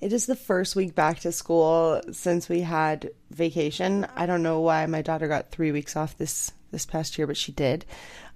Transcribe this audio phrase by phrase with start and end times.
[0.00, 4.06] It is the first week back to school since we had vacation.
[4.16, 7.36] I don't know why my daughter got three weeks off this this past year, but
[7.36, 7.84] she did.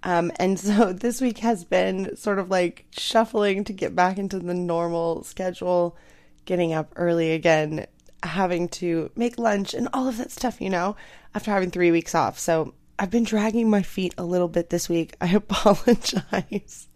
[0.03, 4.39] Um, and so this week has been sort of like shuffling to get back into
[4.39, 5.97] the normal schedule,
[6.45, 7.87] getting up early again,
[8.23, 10.97] having to make lunch and all of that stuff, you know,
[11.35, 12.39] after having three weeks off.
[12.39, 15.17] So I've been dragging my feet a little bit this week.
[15.21, 16.89] I apologize.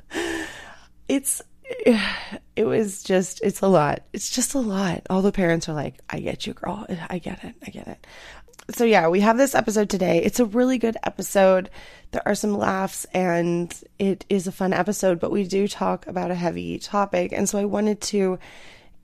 [1.08, 1.40] It's
[2.56, 4.02] it was just it's a lot.
[4.12, 5.02] It's just a lot.
[5.10, 6.86] All the parents are like i get you girl.
[7.08, 7.54] I get it.
[7.66, 8.06] I get it.
[8.70, 10.22] So yeah we have this episode today.
[10.22, 11.70] It's a really good episode.
[12.12, 16.30] There are some laughs and it is a fun episode but we do talk about
[16.30, 17.32] a heavy topic.
[17.32, 18.38] And so i wanted to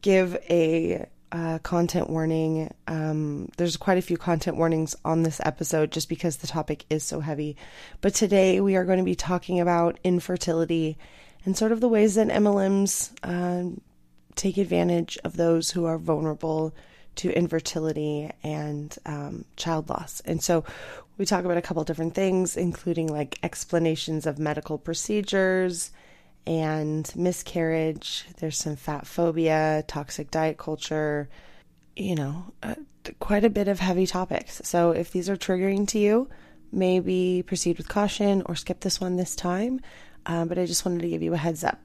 [0.00, 2.72] give a uh, content warning.
[2.86, 7.02] Um, there's quite a few content warnings on this episode just because the topic is
[7.02, 7.56] so heavy.
[8.00, 10.96] But today we are going to be talking about infertility
[11.44, 13.74] and sort of the ways that MLMs uh,
[14.34, 16.74] take advantage of those who are vulnerable
[17.16, 20.20] to infertility and um, child loss.
[20.24, 20.64] And so
[21.16, 25.92] we talk about a couple different things, including like explanations of medical procedures
[26.46, 28.26] and miscarriage.
[28.38, 31.28] There's some fat phobia, toxic diet culture,
[31.94, 32.74] you know, uh,
[33.20, 34.60] quite a bit of heavy topics.
[34.64, 36.28] So if these are triggering to you,
[36.72, 39.80] maybe proceed with caution or skip this one this time
[40.26, 41.80] um, but I just wanted to give you a heads up.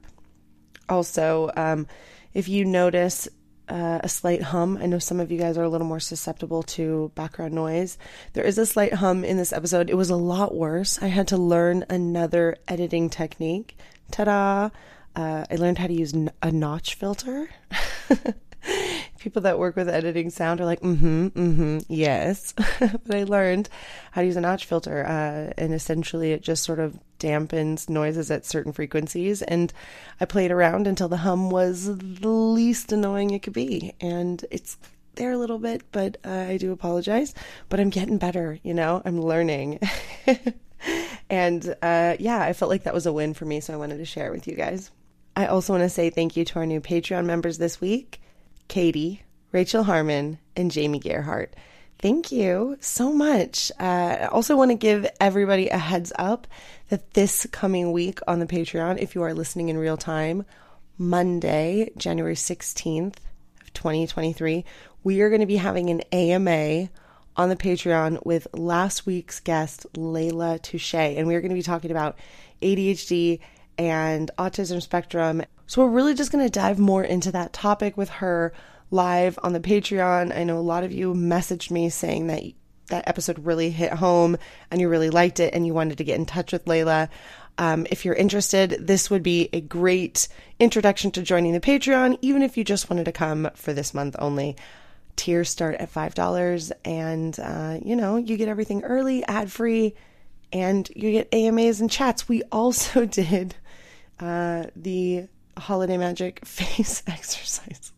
[0.88, 1.88] Also, um,
[2.34, 3.28] if you notice
[3.70, 6.64] uh, a slight hum, I know some of you guys are a little more susceptible
[6.64, 7.98] to background noise.
[8.34, 9.90] There is a slight hum in this episode.
[9.90, 11.02] It was a lot worse.
[11.02, 13.78] I had to learn another editing technique.
[14.12, 14.70] Ta da!
[15.16, 17.50] Uh, I learned how to use a notch filter.
[19.20, 22.54] people that work with editing sound are like, mm-hmm, mm-hmm, yes.
[22.80, 23.70] but I learned
[24.12, 28.32] how to use a notch filter, uh, and essentially it just sort of dampens noises
[28.32, 29.42] at certain frequencies.
[29.42, 29.74] And
[30.20, 34.78] I played around until the hum was the least annoying it could be, and it's
[35.16, 37.34] there a little bit, but uh, I do apologize.
[37.68, 39.02] But I'm getting better, you know.
[39.06, 39.80] I'm learning.
[41.30, 43.98] and uh, yeah, I felt like that was a win for me, so I wanted
[43.98, 44.92] to share it with you guys.
[45.36, 48.22] I also want to say thank you to our new Patreon members this week.
[48.70, 51.54] Katie, Rachel Harmon, and Jamie Gerhart.
[52.02, 53.74] Thank you so much.
[53.78, 53.84] Uh,
[54.22, 56.48] I also want to give everybody a heads up
[56.88, 60.46] that this coming week on the Patreon, if you are listening in real time,
[60.98, 63.18] Monday, January 16th
[63.62, 64.64] of 2023,
[65.04, 66.90] we are going to be having an AMA
[67.36, 70.94] on the Patreon with last week's guest, Layla Touche.
[70.94, 72.18] And we're going to be talking about
[72.62, 73.40] ADHD
[73.78, 78.10] and autism spectrum so we're really just going to dive more into that topic with
[78.10, 78.52] her
[78.90, 80.36] live on the Patreon.
[80.36, 82.42] I know a lot of you messaged me saying that
[82.88, 84.36] that episode really hit home
[84.72, 87.08] and you really liked it and you wanted to get in touch with Layla.
[87.60, 90.28] Um, if you're interested, this would be a great
[90.60, 94.16] introduction to joining the Patreon, even if you just wanted to come for this month
[94.18, 94.56] only.
[95.18, 99.94] Tiers start at $5, and uh, you know, you get everything early, ad free,
[100.52, 102.28] and you get AMAs and chats.
[102.28, 103.54] We also did
[104.20, 105.28] uh, the
[105.60, 107.92] holiday magic face exercise.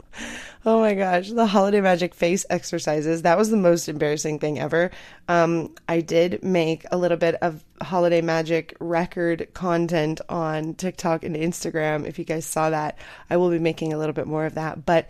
[0.66, 3.24] Oh my gosh, the holiday magic face exercises.
[3.24, 4.92] That was the most embarrassing thing ever.
[5.28, 11.36] Um, I did make a little bit of holiday magic record content on TikTok and
[11.36, 12.06] Instagram.
[12.06, 12.98] If you guys saw that,
[13.30, 14.86] I will be making a little bit more of that.
[14.86, 15.10] But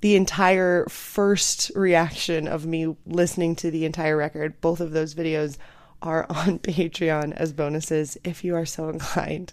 [0.00, 5.56] the entire first reaction of me listening to the entire record, both of those videos
[6.02, 9.52] are on Patreon as bonuses if you are so inclined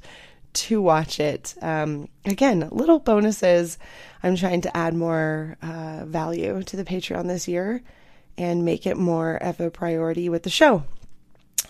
[0.57, 1.55] to watch it.
[1.61, 3.77] Um, again, little bonuses.
[4.23, 7.81] I'm trying to add more uh, value to the Patreon this year
[8.37, 10.83] and make it more of a priority with the show.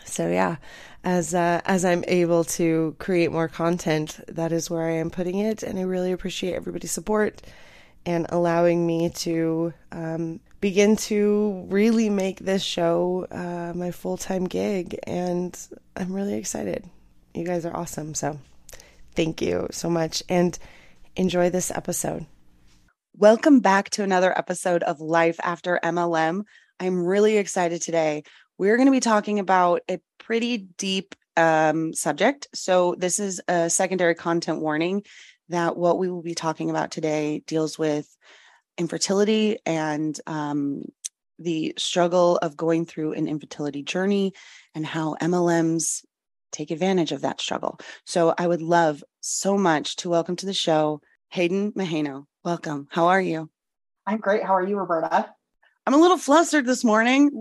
[0.05, 0.57] So yeah,
[1.03, 5.39] as uh, as I'm able to create more content, that is where I am putting
[5.39, 7.41] it, and I really appreciate everybody's support
[8.05, 14.45] and allowing me to um, begin to really make this show uh, my full time
[14.45, 14.97] gig.
[15.03, 15.57] And
[15.95, 16.85] I'm really excited.
[17.33, 18.15] You guys are awesome.
[18.15, 18.39] So
[19.17, 20.55] Thank you so much and
[21.15, 22.27] enjoy this episode.
[23.15, 26.43] Welcome back to another episode of Life After MLM.
[26.79, 28.21] I'm really excited today.
[28.59, 32.47] We're going to be talking about a pretty deep um, subject.
[32.53, 35.01] So, this is a secondary content warning
[35.49, 38.07] that what we will be talking about today deals with
[38.77, 40.83] infertility and um,
[41.39, 44.33] the struggle of going through an infertility journey
[44.75, 46.03] and how MLMs
[46.51, 47.79] take advantage of that struggle.
[48.05, 52.25] So I would love so much to welcome to the show Hayden Mahano.
[52.43, 52.87] Welcome.
[52.89, 53.49] How are you?
[54.05, 54.43] I'm great.
[54.43, 55.29] How are you, Roberta?
[55.85, 57.31] I'm a little flustered this morning.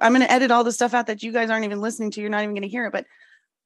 [0.00, 2.20] I'm going to edit all the stuff out that you guys aren't even listening to.
[2.20, 3.06] You're not even going to hear it, but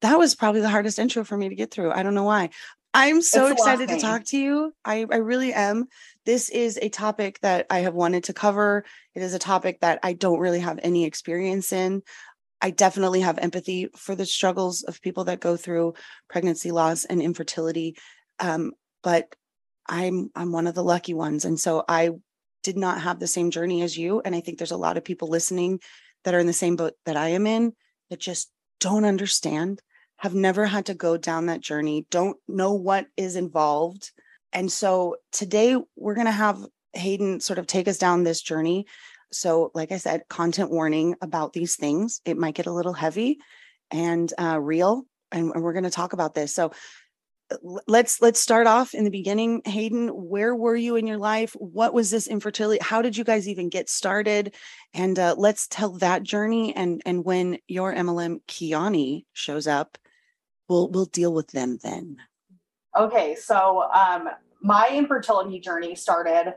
[0.00, 1.93] that was probably the hardest intro for me to get through.
[1.93, 2.50] I don't know why.
[2.94, 4.75] I'm so excited to talk to you.
[4.85, 5.87] I, I really am.
[6.26, 8.85] This is a topic that I have wanted to cover.
[9.14, 12.02] It is a topic that I don't really have any experience in.
[12.62, 15.94] I definitely have empathy for the struggles of people that go through
[16.31, 17.97] pregnancy loss and infertility.
[18.38, 18.73] Um,
[19.03, 19.35] but
[19.88, 21.44] I'm I'm one of the lucky ones.
[21.44, 22.11] And so I
[22.62, 24.23] did not have the same journey as you.
[24.25, 25.81] And I think there's a lot of people listening
[26.25, 27.73] that are in the same boat that I am in
[28.11, 29.81] that just don't understand,
[30.19, 34.12] have never had to go down that journey, don't know what is involved.
[34.53, 38.87] And so today we're going to have Hayden sort of take us down this journey
[39.32, 42.20] so, like I said, content warning about these things.
[42.25, 43.38] It might get a little heavy
[43.90, 46.55] and uh, real, and, and we're going to talk about this.
[46.55, 46.73] So,
[47.50, 47.56] uh,
[47.87, 51.93] let's let's start off in the beginning hayden where were you in your life what
[51.93, 54.55] was this infertility how did you guys even get started
[54.94, 59.99] and uh, let's tell that journey and and when your mlm Kyani shows up
[60.69, 62.17] we'll we'll deal with them then
[62.96, 64.28] okay so um
[64.62, 66.55] my infertility journey started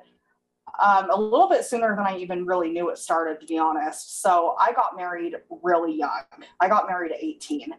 [0.84, 4.22] um, a little bit sooner than I even really knew it started, to be honest.
[4.22, 6.24] So I got married really young.
[6.60, 7.74] I got married at 18,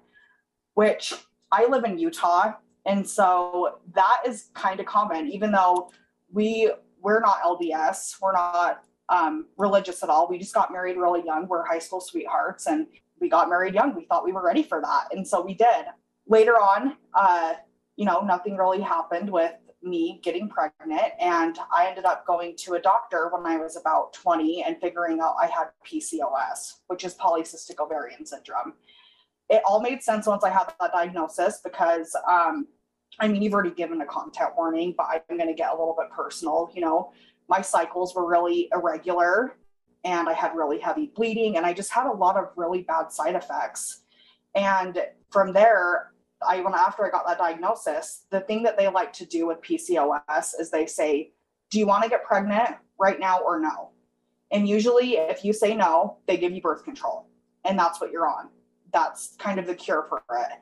[0.75, 1.15] which
[1.51, 2.55] I live in Utah.
[2.85, 5.91] And so that is kind of common, even though
[6.33, 6.71] we
[7.01, 10.29] we're not LDS, we're not um, religious at all.
[10.29, 11.47] We just got married really young.
[11.47, 12.87] We're high school sweethearts, and
[13.21, 13.95] we got married young.
[13.95, 15.87] We thought we were ready for that, and so we did.
[16.27, 17.55] Later on, uh,
[17.97, 22.75] you know, nothing really happened with me getting pregnant and I ended up going to
[22.75, 27.15] a doctor when I was about 20 and figuring out I had PCOS, which is
[27.15, 28.73] polycystic ovarian syndrome.
[29.49, 32.67] It all made sense once I had that diagnosis because um,
[33.19, 35.97] I mean, you've already given a content warning, but I'm going to get a little
[35.99, 36.71] bit personal.
[36.75, 37.13] You know,
[37.49, 39.57] my cycles were really irregular
[40.05, 43.13] and I had really heavy bleeding and I just had a lot of really bad
[43.13, 44.03] side effects.
[44.55, 44.99] And
[45.31, 46.13] from there,
[46.47, 49.61] I when after I got that diagnosis, the thing that they like to do with
[49.61, 51.33] PCOS is they say,
[51.71, 53.91] "Do you want to get pregnant right now or no?"
[54.51, 57.29] And usually, if you say no, they give you birth control,
[57.65, 58.49] and that's what you're on.
[58.93, 60.53] That's kind of the cure for it.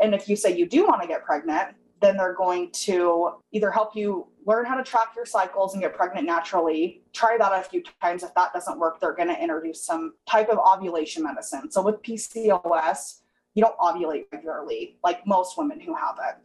[0.00, 3.70] And if you say you do want to get pregnant, then they're going to either
[3.70, 7.02] help you learn how to track your cycles and get pregnant naturally.
[7.12, 8.22] Try that a few times.
[8.22, 11.70] If that doesn't work, they're going to introduce some type of ovulation medicine.
[11.70, 13.20] So with PCOS,
[13.58, 16.36] you don't ovulate regularly like most women who have it.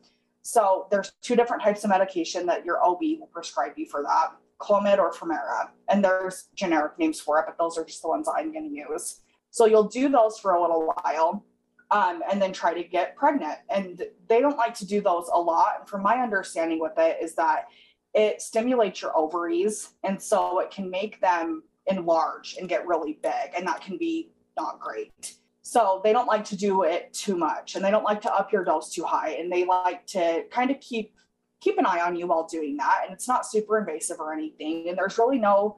[0.42, 4.32] So there's two different types of medication that your OB will prescribe you for that,
[4.60, 5.70] Clomid or Femara.
[5.90, 8.76] And there's generic names for it, but those are just the ones I'm going to
[8.76, 9.20] use.
[9.52, 11.46] So you'll do those for a little while
[11.92, 13.60] um, and then try to get pregnant.
[13.70, 15.82] And they don't like to do those a lot.
[15.82, 17.68] And from my understanding with it is that
[18.16, 19.90] it stimulates your ovaries.
[20.04, 23.54] And so it can make them enlarge and get really big.
[23.56, 25.36] And that can be not great.
[25.64, 28.52] So they don't like to do it too much and they don't like to up
[28.52, 31.16] your dose too high and they like to kind of keep
[31.62, 34.90] keep an eye on you while doing that and it's not super invasive or anything
[34.90, 35.78] and there's really no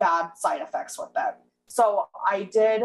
[0.00, 1.34] bad side effects with it.
[1.68, 2.82] So I did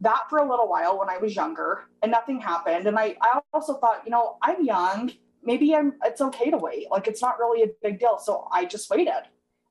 [0.00, 3.40] that for a little while when I was younger and nothing happened and I I
[3.52, 5.10] also thought, you know, I'm young,
[5.42, 6.88] maybe I'm it's okay to wait.
[6.88, 8.18] Like it's not really a big deal.
[8.18, 9.24] So I just waited.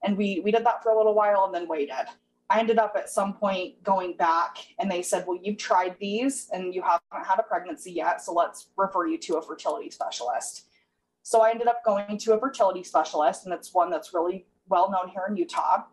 [0.04, 2.08] And we we did that for a little while and then waited.
[2.50, 6.50] I ended up at some point going back and they said, Well, you've tried these
[6.52, 8.22] and you haven't had a pregnancy yet.
[8.22, 10.66] So let's refer you to a fertility specialist.
[11.24, 14.92] So I ended up going to a fertility specialist, and it's one that's really well
[14.92, 15.84] known here in Utah.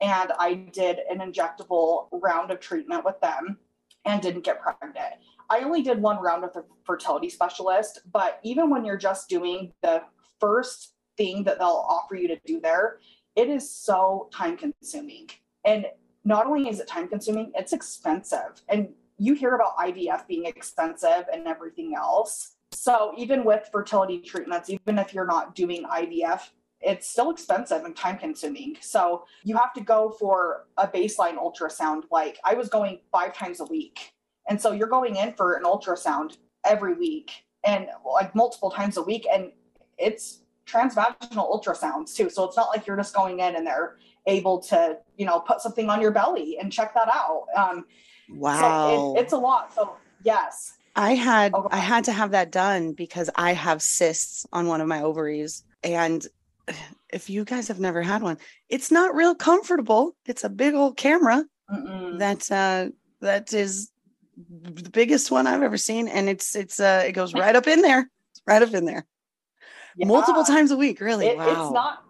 [0.00, 3.58] And I did an injectable round of treatment with them
[4.04, 5.14] and didn't get pregnant.
[5.48, 9.72] I only did one round with a fertility specialist, but even when you're just doing
[9.82, 10.02] the
[10.40, 12.98] first thing that they'll offer you to do there,
[13.36, 15.28] it is so time consuming.
[15.64, 15.86] And
[16.24, 18.62] not only is it time consuming, it's expensive.
[18.68, 18.88] And
[19.18, 22.52] you hear about IVF being expensive and everything else.
[22.72, 26.48] So even with fertility treatments, even if you're not doing IVF,
[26.80, 28.76] it's still expensive and time consuming.
[28.80, 32.04] So you have to go for a baseline ultrasound.
[32.10, 34.12] Like I was going five times a week.
[34.48, 39.02] And so you're going in for an ultrasound every week and like multiple times a
[39.02, 39.26] week.
[39.32, 39.52] And
[39.98, 42.28] it's transvaginal ultrasounds too.
[42.28, 45.60] So it's not like you're just going in and they're able to, you know, put
[45.60, 47.46] something on your belly and check that out.
[47.56, 47.84] Um,
[48.30, 48.60] wow.
[48.60, 49.74] So it, it's a lot.
[49.74, 50.74] So yes.
[50.94, 51.68] I had okay.
[51.76, 55.64] I had to have that done because I have cysts on one of my ovaries
[55.82, 56.26] and
[57.12, 58.38] if you guys have never had one,
[58.68, 60.16] it's not real comfortable.
[60.26, 62.18] It's a big old camera Mm-mm.
[62.18, 63.90] that uh, that is
[64.48, 67.82] the biggest one I've ever seen, and it's it's uh, it goes right up in
[67.82, 68.08] there,
[68.46, 69.06] right up in there,
[69.96, 70.06] yeah.
[70.06, 71.00] multiple times a week.
[71.00, 71.48] Really, it, wow.
[71.48, 72.04] It's not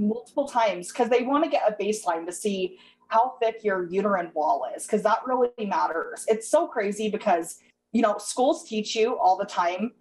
[0.00, 2.78] multiple times because they want to get a baseline to see
[3.08, 6.24] how thick your uterine wall is because that really matters.
[6.28, 7.60] It's so crazy because
[7.92, 9.92] you know schools teach you all the time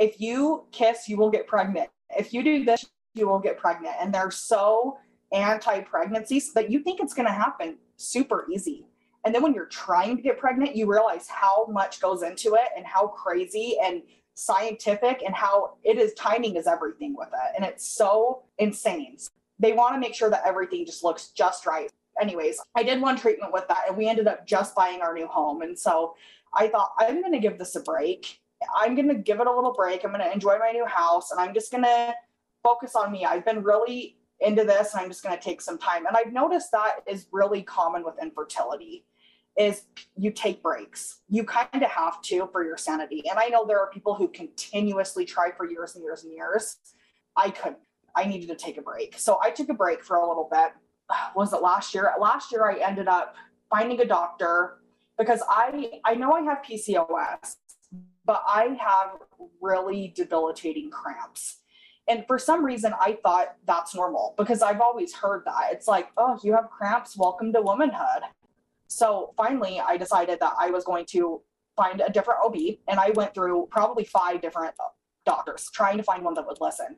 [0.00, 1.90] if you kiss, you will get pregnant.
[2.16, 3.94] If you do this, you will get pregnant.
[4.00, 4.98] And they're so
[5.30, 8.86] anti pregnancy that you think it's going to happen super easy.
[9.24, 12.68] And then when you're trying to get pregnant, you realize how much goes into it
[12.74, 14.02] and how crazy and
[14.34, 17.54] scientific and how it is timing is everything with it.
[17.54, 19.18] And it's so insane.
[19.60, 21.90] They want to make sure that everything just looks just right.
[22.20, 25.26] Anyways, I did one treatment with that and we ended up just buying our new
[25.26, 25.62] home.
[25.62, 26.16] And so
[26.52, 28.40] I thought, I'm going to give this a break.
[28.76, 30.04] I'm going to give it a little break.
[30.04, 32.14] I'm going to enjoy my new house and I'm just going to
[32.62, 33.24] focus on me.
[33.24, 36.06] I've been really into this and I'm just going to take some time.
[36.06, 39.04] And I've noticed that is really common with infertility
[39.58, 39.82] is
[40.16, 41.18] you take breaks.
[41.28, 43.22] You kind of have to for your sanity.
[43.28, 46.76] And I know there are people who continuously try for years and years and years.
[47.36, 47.78] I couldn't.
[48.16, 49.18] I needed to take a break.
[49.18, 50.72] So I took a break for a little bit.
[51.36, 52.12] Was it last year?
[52.18, 53.34] Last year I ended up
[53.68, 54.78] finding a doctor
[55.18, 57.56] because I I know I have PCOS,
[58.24, 59.18] but I have
[59.60, 61.58] really debilitating cramps.
[62.08, 65.68] And for some reason, I thought that's normal because I've always heard that.
[65.70, 68.22] It's like, oh, you have cramps, welcome to womanhood.
[68.88, 71.40] So finally, I decided that I was going to
[71.76, 72.56] find a different OB.
[72.88, 74.74] And I went through probably five different
[75.24, 76.96] doctors trying to find one that would listen.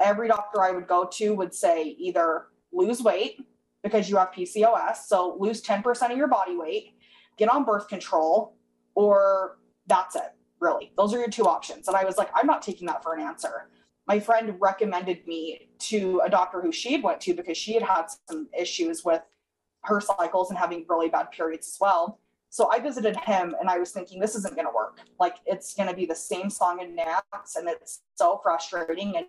[0.00, 3.40] Every doctor I would go to would say either lose weight
[3.82, 6.94] because you have PCOS, so lose 10% of your body weight,
[7.36, 8.56] get on birth control,
[8.94, 10.92] or that's it, really.
[10.96, 11.88] Those are your two options.
[11.88, 13.68] And I was like, I'm not taking that for an answer
[14.08, 17.82] my friend recommended me to a doctor who she had went to because she had
[17.82, 19.20] had some issues with
[19.84, 22.18] her cycles and having really bad periods as well.
[22.48, 25.00] So I visited him and I was thinking, this isn't going to work.
[25.20, 29.14] Like it's going to be the same song and dance, and it's so frustrating.
[29.18, 29.26] And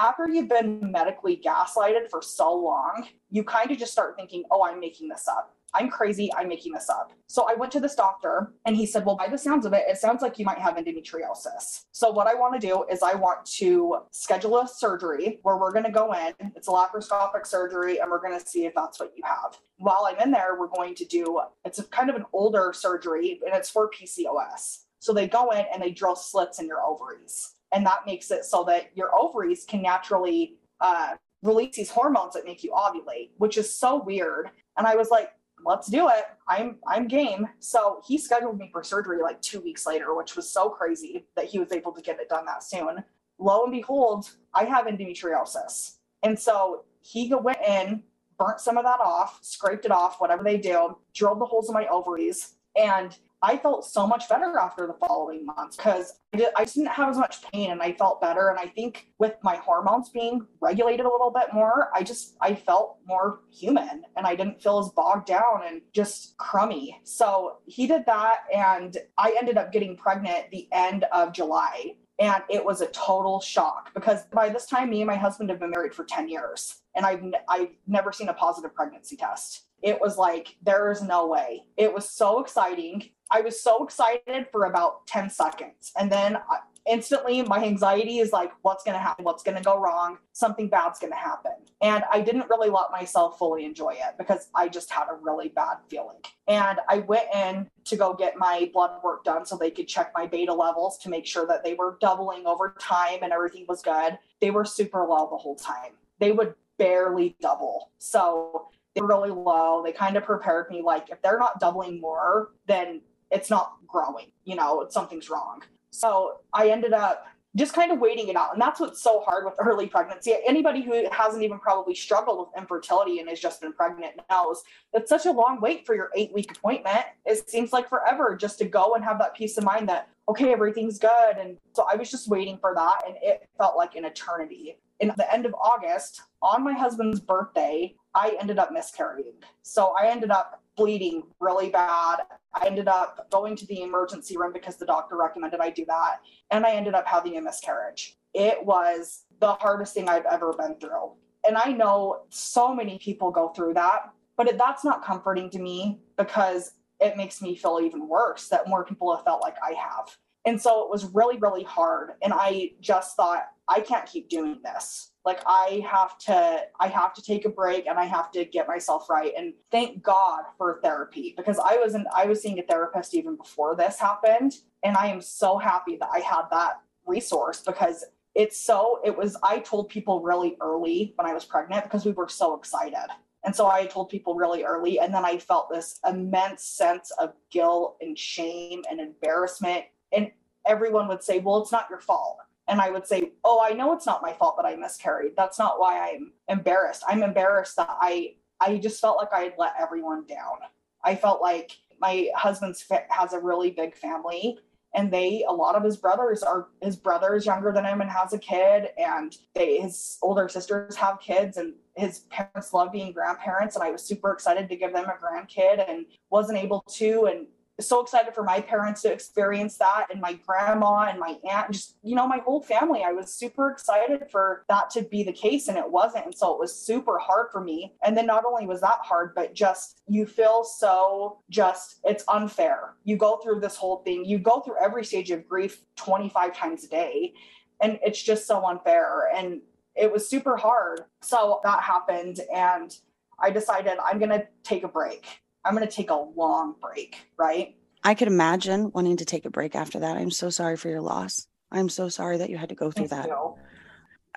[0.00, 4.64] after you've been medically gaslighted for so long, you kind of just start thinking, oh,
[4.64, 5.54] I'm making this up.
[5.74, 6.30] I'm crazy.
[6.36, 7.12] I'm making this up.
[7.28, 9.84] So I went to this doctor and he said, Well, by the sounds of it,
[9.88, 11.84] it sounds like you might have endometriosis.
[11.92, 15.72] So what I want to do is I want to schedule a surgery where we're
[15.72, 16.34] going to go in.
[16.54, 19.58] It's a laparoscopic surgery and we're going to see if that's what you have.
[19.78, 23.54] While I'm in there, we're going to do it's kind of an older surgery and
[23.54, 24.84] it's for PCOS.
[24.98, 27.54] So they go in and they drill slits in your ovaries.
[27.72, 32.44] And that makes it so that your ovaries can naturally uh, release these hormones that
[32.44, 34.50] make you ovulate, which is so weird.
[34.76, 35.30] And I was like,
[35.64, 36.24] let's do it.
[36.48, 37.48] I'm I'm game.
[37.60, 41.46] So he scheduled me for surgery like two weeks later, which was so crazy that
[41.46, 43.04] he was able to get it done that soon.
[43.38, 45.96] Lo and behold, I have endometriosis.
[46.22, 48.02] And so he went in,
[48.38, 51.74] burnt some of that off, scraped it off, whatever they do, drilled the holes in
[51.74, 52.54] my ovaries.
[52.76, 57.08] And I felt so much better after the following months because I, I didn't have
[57.08, 58.48] as much pain and I felt better.
[58.50, 62.54] And I think with my hormones being regulated a little bit more, I just I
[62.54, 67.00] felt more human and I didn't feel as bogged down and just crummy.
[67.02, 71.96] So he did that, and I ended up getting pregnant the end of July.
[72.20, 75.58] And it was a total shock because by this time, me and my husband have
[75.58, 80.00] been married for 10 years and I've, I've never seen a positive pregnancy test it
[80.00, 81.64] was like, there is no way.
[81.76, 83.10] It was so exciting.
[83.32, 85.90] I was so excited for about 10 seconds.
[85.98, 89.24] And then uh, instantly my anxiety is like, what's going to happen?
[89.24, 90.18] What's going to go wrong?
[90.32, 91.52] Something bad's going to happen.
[91.80, 95.48] And I didn't really let myself fully enjoy it because I just had a really
[95.48, 96.18] bad feeling.
[96.46, 100.12] And I went in to go get my blood work done so they could check
[100.14, 103.80] my beta levels to make sure that they were doubling over time and everything was
[103.80, 104.18] good.
[104.40, 105.92] They were super low the whole time.
[106.20, 107.90] They would barely double.
[107.98, 109.82] So they're really low.
[109.82, 113.00] They kind of prepared me like if they're not doubling more, then
[113.32, 115.62] it's not growing, you know, something's wrong.
[115.90, 118.52] So I ended up just kind of waiting it out.
[118.54, 120.34] And that's what's so hard with early pregnancy.
[120.46, 124.62] Anybody who hasn't even probably struggled with infertility and has just been pregnant knows
[124.94, 127.04] it's such a long wait for your eight week appointment.
[127.26, 130.50] It seems like forever just to go and have that peace of mind that, okay,
[130.52, 131.36] everything's good.
[131.38, 133.02] And so I was just waiting for that.
[133.06, 134.78] And it felt like an eternity.
[135.00, 139.34] In the end of August, on my husband's birthday, I ended up miscarrying.
[139.62, 142.20] So I ended up bleeding really bad.
[142.54, 146.20] I ended up going to the emergency room because the doctor recommended I do that.
[146.50, 148.18] And I ended up having a miscarriage.
[148.34, 151.12] It was the hardest thing I've ever been through.
[151.46, 156.00] And I know so many people go through that, but that's not comforting to me
[156.16, 160.16] because it makes me feel even worse that more people have felt like I have.
[160.44, 162.12] And so it was really, really hard.
[162.22, 165.12] And I just thought, I can't keep doing this.
[165.24, 168.66] Like i have to i have to take a break and i have to get
[168.66, 169.32] myself right.
[169.36, 173.36] And thank god for therapy because i was not i was seeing a therapist even
[173.36, 174.54] before this happened.
[174.82, 179.36] And i am so happy that i had that resource because it's so it was
[179.42, 183.08] i told people really early when i was pregnant because we were so excited.
[183.44, 187.32] And so i told people really early and then i felt this immense sense of
[187.50, 190.30] guilt and shame and embarrassment and
[190.66, 192.38] everyone would say well it's not your fault
[192.68, 195.32] and I would say, "Oh, I know it's not my fault that I miscarried.
[195.36, 197.02] That's not why I'm embarrassed.
[197.08, 200.58] I'm embarrassed that I I just felt like I had let everyone down.
[201.02, 204.58] I felt like my husband's has a really big family
[204.94, 208.10] and they a lot of his brothers are his brother is younger than him and
[208.10, 213.12] has a kid and they his older sisters have kids and his parents love being
[213.12, 217.26] grandparents and I was super excited to give them a grandkid and wasn't able to
[217.26, 217.46] and
[217.80, 221.74] so excited for my parents to experience that and my grandma and my aunt and
[221.74, 223.02] just you know my whole family.
[223.04, 226.26] I was super excited for that to be the case and it wasn't.
[226.26, 227.94] And so it was super hard for me.
[228.04, 232.94] And then not only was that hard but just you feel so just it's unfair.
[233.04, 234.24] You go through this whole thing.
[234.24, 237.32] You go through every stage of grief 25 times a day
[237.80, 239.30] and it's just so unfair.
[239.34, 239.60] And
[239.94, 241.02] it was super hard.
[241.22, 242.94] So that happened and
[243.42, 245.26] i decided i'm going to take a break
[245.64, 247.76] I'm going to take a long break, right?
[248.04, 250.16] I could imagine wanting to take a break after that.
[250.16, 251.46] I'm so sorry for your loss.
[251.70, 253.28] I'm so sorry that you had to go through Thank that.
[253.28, 253.54] You.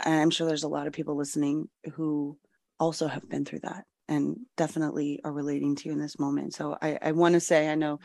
[0.04, 2.38] And I'm sure there's a lot of people listening who
[2.80, 6.54] also have been through that and definitely are relating to you in this moment.
[6.54, 8.00] So I, I want to say, I know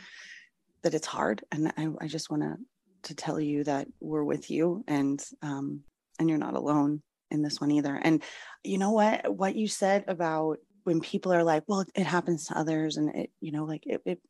[0.83, 1.45] that it's hard.
[1.53, 2.57] And I, I just want to,
[3.03, 5.83] to tell you that we're with you and, um,
[6.19, 7.95] and you're not alone in this one either.
[7.95, 8.23] And
[8.65, 12.59] you know what, what you said about when people are like, well, it happens to
[12.59, 14.21] others and it, you know, like it, it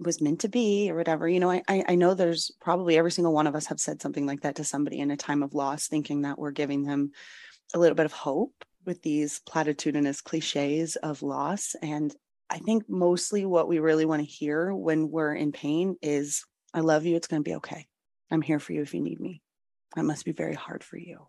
[0.00, 3.32] was meant to be or whatever, you know, I, I know there's probably every single
[3.32, 5.88] one of us have said something like that to somebody in a time of loss,
[5.88, 7.12] thinking that we're giving them
[7.74, 11.74] a little bit of hope with these platitudinous cliches of loss.
[11.82, 12.14] And
[12.48, 16.80] I think mostly what we really want to hear when we're in pain is, I
[16.80, 17.16] love you.
[17.16, 17.86] It's going to be okay.
[18.30, 19.42] I'm here for you if you need me.
[19.96, 21.26] That must be very hard for you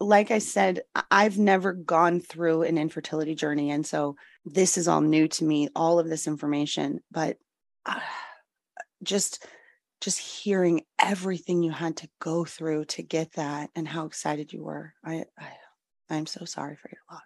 [0.00, 3.70] like I said, I've never gone through an infertility journey.
[3.70, 7.00] And so this is all new to me, all of this information.
[7.10, 7.36] But
[7.84, 8.00] uh,
[9.02, 9.46] just
[10.00, 14.64] just hearing everything you had to go through to get that and how excited you
[14.64, 14.94] were.
[15.04, 15.48] I, I
[16.08, 17.20] I'm so sorry for your loss.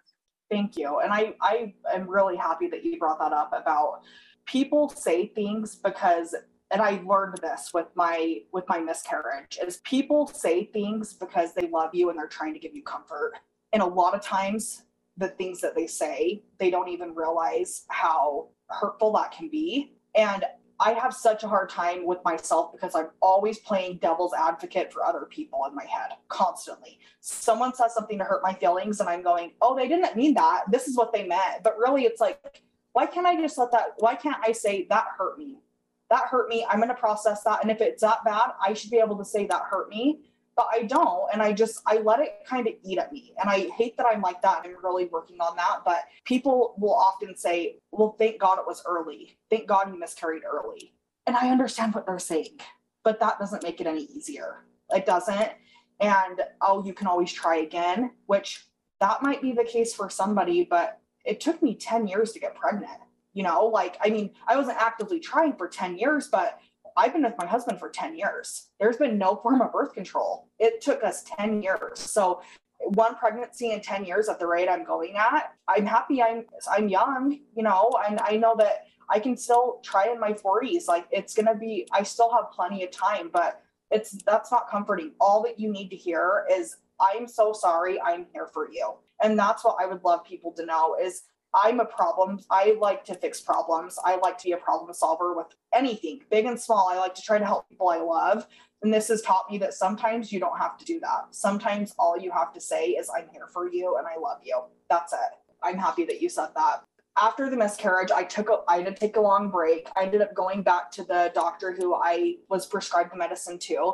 [0.51, 0.99] Thank you.
[0.99, 4.01] And I, I am really happy that you brought that up about
[4.45, 6.35] people say things because
[6.71, 11.67] and I learned this with my with my miscarriage is people say things because they
[11.67, 13.33] love you and they're trying to give you comfort.
[13.73, 14.83] And a lot of times
[15.17, 19.93] the things that they say, they don't even realize how hurtful that can be.
[20.15, 20.43] And
[20.79, 25.05] I have such a hard time with myself because I'm always playing devil's advocate for
[25.05, 26.99] other people in my head constantly.
[27.21, 30.63] Someone says something to hurt my feelings, and I'm going, Oh, they didn't mean that.
[30.69, 31.63] This is what they meant.
[31.63, 33.93] But really, it's like, why can't I just let that?
[33.97, 35.59] Why can't I say that hurt me?
[36.09, 36.65] That hurt me.
[36.69, 37.61] I'm going to process that.
[37.61, 40.21] And if it's that bad, I should be able to say that hurt me.
[40.55, 41.27] But I don't.
[41.33, 43.33] And I just, I let it kind of eat at me.
[43.41, 44.61] And I hate that I'm like that.
[44.63, 45.79] I'm really working on that.
[45.83, 49.37] But people will often say, well, thank God it was early.
[49.49, 50.93] Thank God you miscarried early.
[51.27, 52.59] And I understand what they're saying,
[53.03, 54.63] but that doesn't make it any easier.
[54.91, 55.51] It doesn't.
[55.99, 58.65] And oh, you can always try again, which
[59.01, 62.55] that might be the case for somebody, but it took me 10 years to get
[62.55, 62.99] pregnant
[63.35, 66.57] You know, like, I mean, I wasn't actively trying for 10 years, but
[66.97, 68.69] I've been with my husband for 10 years.
[68.79, 70.47] There's been no form of birth control.
[70.57, 71.99] It took us 10 years.
[71.99, 72.41] So
[72.79, 76.89] one pregnancy in 10 years at the rate I'm going at, I'm happy I'm I'm
[76.89, 80.87] young, you know, and I know that I can still try in my 40s.
[80.87, 85.11] Like it's gonna be I still have plenty of time, but it's that's not comforting.
[85.19, 88.93] All that you need to hear is I'm so sorry, I'm here for you.
[89.21, 91.23] And that's what I would love people to know is
[91.55, 92.41] I'm a problem.
[92.51, 93.97] I like to fix problems.
[94.03, 96.89] I like to be a problem solver with anything, big and small.
[96.91, 98.45] I like to try to help people I love.
[98.83, 101.27] And this has taught me that sometimes you don't have to do that.
[101.31, 104.61] Sometimes all you have to say is, I'm here for you and I love you.
[104.89, 105.19] That's it.
[105.63, 106.83] I'm happy that you said that.
[107.17, 109.87] After the miscarriage, I took a, I did take a long break.
[109.95, 113.93] I ended up going back to the doctor who I was prescribed the medicine to.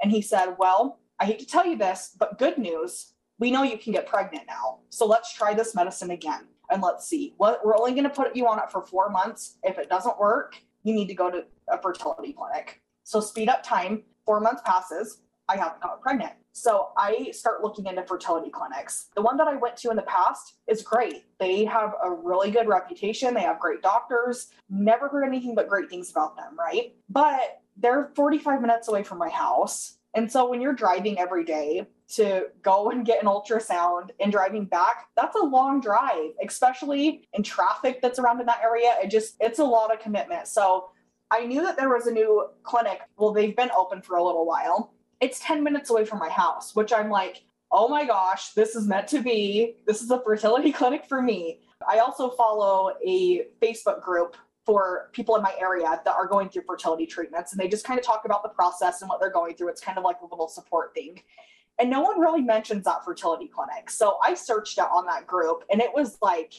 [0.00, 3.12] And he said, Well, I hate to tell you this, but good news.
[3.40, 4.78] We know you can get pregnant now.
[4.90, 7.34] So let's try this medicine again and let's see.
[7.36, 9.56] What we're only going to put you on it for four months.
[9.62, 12.80] If it doesn't work, you need to go to a fertility clinic.
[13.04, 16.32] So speed up time four months passes, I haven't gotten pregnant.
[16.52, 19.08] So I start looking into fertility clinics.
[19.14, 21.24] The one that I went to in the past is great.
[21.38, 23.34] They have a really good reputation.
[23.34, 24.48] They have great doctors.
[24.68, 26.94] Never heard anything but great things about them, right?
[27.08, 29.96] But they're 45 minutes away from my house.
[30.14, 34.64] And so when you're driving every day to go and get an ultrasound and driving
[34.64, 38.94] back, that's a long drive, especially in traffic that's around in that area.
[39.02, 40.48] It just, it's a lot of commitment.
[40.48, 40.90] So
[41.30, 43.00] I knew that there was a new clinic.
[43.16, 44.92] Well, they've been open for a little while.
[45.20, 48.86] It's 10 minutes away from my house, which I'm like, oh my gosh, this is
[48.86, 49.76] meant to be.
[49.86, 51.60] This is a fertility clinic for me.
[51.88, 56.62] I also follow a Facebook group for people in my area that are going through
[56.66, 59.54] fertility treatments, and they just kind of talk about the process and what they're going
[59.54, 59.68] through.
[59.68, 61.20] It's kind of like a little support thing.
[61.80, 63.88] And no one really mentions that fertility clinic.
[63.88, 66.52] So I searched it on that group, and it was like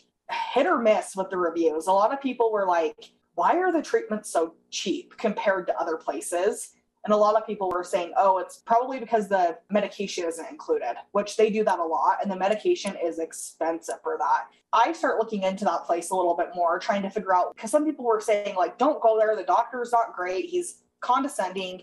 [0.53, 1.87] hit or miss with the reviews.
[1.87, 5.95] A lot of people were like, why are the treatments so cheap compared to other
[5.95, 6.71] places?
[7.03, 10.95] And a lot of people were saying, oh, it's probably because the medication isn't included,
[11.13, 12.17] which they do that a lot.
[12.21, 14.47] And the medication is expensive for that.
[14.71, 17.71] I start looking into that place a little bit more, trying to figure out because
[17.71, 19.35] some people were saying, like, don't go there.
[19.35, 20.45] The doctor's not great.
[20.45, 21.81] He's condescending.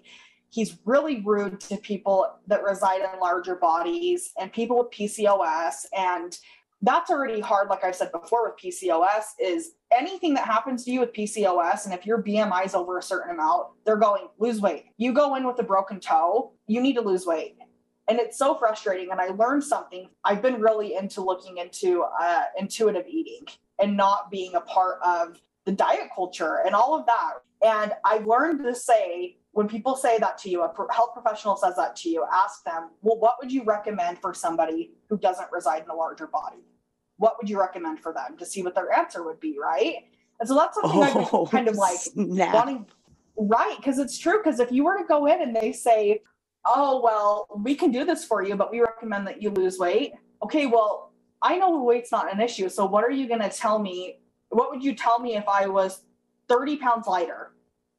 [0.50, 5.86] He's really rude to people that reside in larger bodies and people with PCOS.
[5.96, 6.38] And
[6.82, 11.00] that's already hard like i've said before with pcos is anything that happens to you
[11.00, 14.84] with pcos and if your bmi is over a certain amount they're going lose weight.
[14.96, 17.56] You go in with a broken toe you need to lose weight.
[18.08, 20.08] And it's so frustrating and i learned something.
[20.24, 23.46] I've been really into looking into uh, intuitive eating
[23.80, 27.32] and not being a part of the diet culture and all of that.
[27.62, 31.74] And i learned to say when people say that to you, a health professional says
[31.74, 35.82] that to you, ask them, well, what would you recommend for somebody who doesn't reside
[35.82, 36.62] in a larger body?
[37.16, 39.96] What would you recommend for them to see what their answer would be, right?
[40.38, 41.00] And so that's something
[41.32, 42.54] oh, I've kind of like snap.
[42.54, 42.86] wanting,
[43.36, 43.74] right?
[43.76, 44.38] Because it's true.
[44.38, 46.20] Because if you were to go in and they say,
[46.64, 50.12] oh, well, we can do this for you, but we recommend that you lose weight.
[50.44, 52.68] Okay, well, I know weight's not an issue.
[52.68, 54.20] So what are you going to tell me?
[54.50, 56.02] What would you tell me if I was
[56.48, 57.54] 30 pounds lighter?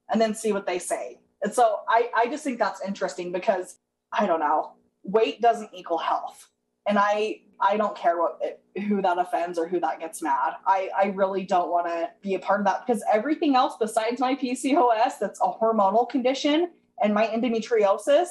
[0.10, 3.78] And then see what they say and so I, I just think that's interesting because
[4.12, 4.74] I don't know,
[5.04, 6.50] weight doesn't equal health.
[6.88, 10.54] And I I don't care what who that offends or who that gets mad.
[10.66, 14.20] I, I really don't want to be a part of that because everything else besides
[14.20, 16.72] my PCOS that's a hormonal condition
[17.02, 18.28] and my endometriosis,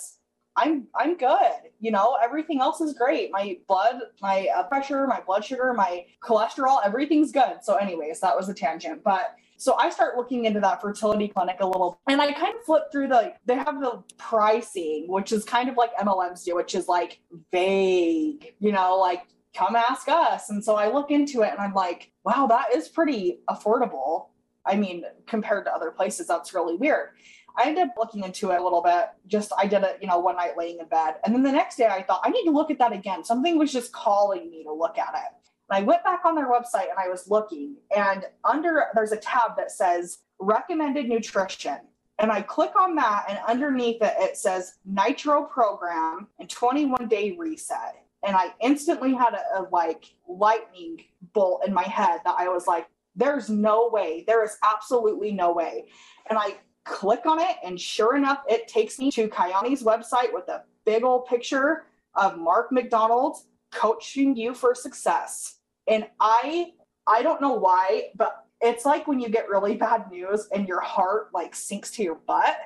[0.57, 1.53] I'm I'm good.
[1.79, 3.31] You know, everything else is great.
[3.31, 7.59] My blood, my uh, pressure, my blood sugar, my cholesterol, everything's good.
[7.63, 11.57] So anyways, that was a tangent, but so I start looking into that fertility clinic
[11.61, 13.35] a little, and I kind of flip through the.
[13.45, 18.55] They have the pricing, which is kind of like MLMs do, which is like vague.
[18.61, 19.23] You know, like
[19.55, 20.51] come ask us.
[20.51, 24.29] And so I look into it, and I'm like, wow, that is pretty affordable.
[24.65, 27.11] I mean, compared to other places, that's really weird.
[27.57, 29.07] I ended up looking into it a little bit.
[29.27, 31.17] Just I did it, you know, one night laying in bed.
[31.25, 33.25] And then the next day I thought, I need to look at that again.
[33.25, 35.51] Something was just calling me to look at it.
[35.71, 39.17] And I went back on their website and I was looking, and under there's a
[39.17, 41.79] tab that says recommended nutrition.
[42.21, 47.37] And I click on that, and underneath it, it says nitro program and 21 day
[47.39, 48.03] reset.
[48.25, 52.67] And I instantly had a, a like lightning bolt in my head that I was
[52.67, 54.25] like, there's no way.
[54.27, 55.87] There is absolutely no way.
[56.29, 60.49] And I click on it, and sure enough, it takes me to Kyani's website with
[60.49, 63.37] a big old picture of Mark Macdonald
[63.71, 65.58] coaching you for success.
[65.89, 66.73] And I
[67.07, 70.81] I don't know why, but it's like when you get really bad news and your
[70.81, 72.57] heart like sinks to your butt.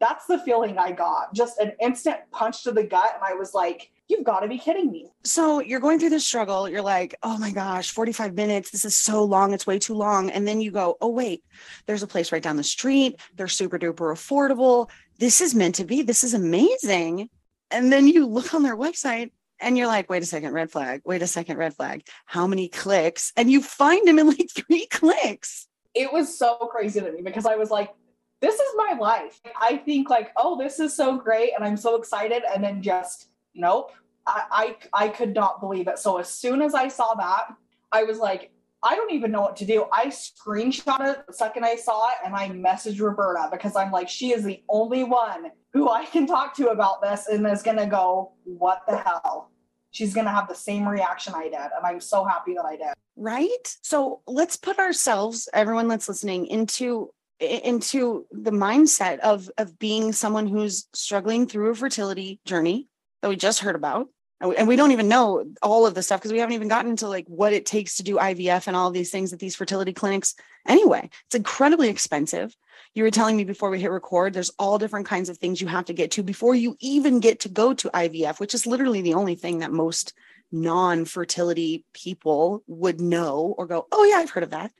[0.00, 1.34] That's the feeling I got.
[1.34, 3.10] Just an instant punch to the gut.
[3.14, 5.10] And I was like, you've got to be kidding me.
[5.24, 6.68] So you're going through this struggle.
[6.68, 8.70] You're like, oh my gosh, 45 minutes.
[8.70, 9.52] This is so long.
[9.52, 10.30] It's way too long.
[10.30, 11.42] And then you go, oh, wait,
[11.86, 13.20] there's a place right down the street.
[13.34, 14.88] They're super duper affordable.
[15.18, 16.02] This is meant to be.
[16.02, 17.28] This is amazing.
[17.72, 21.02] And then you look on their website and you're like, wait a second, red flag.
[21.04, 22.06] Wait a second, red flag.
[22.26, 23.32] How many clicks?
[23.36, 25.66] And you find them in like three clicks.
[25.94, 27.92] It was so crazy to me because I was like,
[28.40, 29.40] this is my life.
[29.60, 31.52] I think like, oh, this is so great.
[31.56, 32.42] And I'm so excited.
[32.54, 33.92] And then just nope.
[34.26, 35.98] I, I, I could not believe it.
[35.98, 37.54] So as soon as I saw that,
[37.90, 38.50] I was like,
[38.82, 39.86] I don't even know what to do.
[39.92, 44.08] I screenshot it the second I saw it and I messaged Roberta because I'm like,
[44.08, 47.76] she is the only one who I can talk to about this and is going
[47.76, 49.50] to go, what the hell?
[49.90, 51.54] She's going to have the same reaction I did.
[51.54, 52.94] And I'm so happy that I did.
[53.16, 53.76] Right.
[53.82, 57.10] So let's put ourselves, everyone that's listening, into
[57.40, 62.88] into the mindset of of being someone who's struggling through a fertility journey
[63.22, 64.08] that we just heard about
[64.40, 67.08] and we don't even know all of the stuff because we haven't even gotten into
[67.08, 70.34] like what it takes to do IVF and all these things at these fertility clinics.
[70.66, 72.54] Anyway, it's incredibly expensive.
[72.94, 75.66] You were telling me before we hit record, there's all different kinds of things you
[75.66, 79.02] have to get to before you even get to go to IVF, which is literally
[79.02, 80.14] the only thing that most
[80.52, 84.72] non-fertility people would know or go, "Oh yeah, I've heard of that."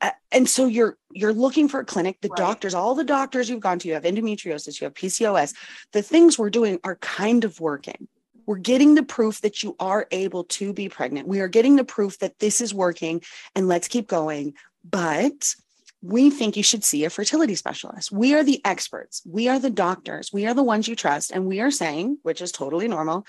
[0.00, 2.38] Uh, and so you're you're looking for a clinic the right.
[2.38, 5.52] doctors all the doctors you've gone to you have endometriosis you have pcos
[5.90, 8.06] the things we're doing are kind of working
[8.48, 11.28] we're getting the proof that you are able to be pregnant.
[11.28, 13.20] We are getting the proof that this is working
[13.54, 14.54] and let's keep going.
[14.90, 15.54] But
[16.00, 18.10] we think you should see a fertility specialist.
[18.10, 19.20] We are the experts.
[19.26, 20.32] We are the doctors.
[20.32, 21.30] We are the ones you trust.
[21.30, 23.26] And we are saying, which is totally normal,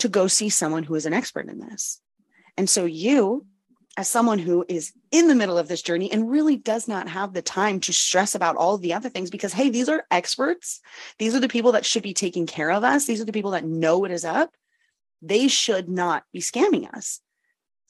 [0.00, 2.00] to go see someone who is an expert in this.
[2.56, 3.46] And so you,
[3.96, 7.32] as someone who is in the middle of this journey and really does not have
[7.32, 10.80] the time to stress about all the other things because hey these are experts.
[11.18, 13.06] These are the people that should be taking care of us.
[13.06, 14.54] These are the people that know what is up.
[15.22, 17.20] They should not be scamming us.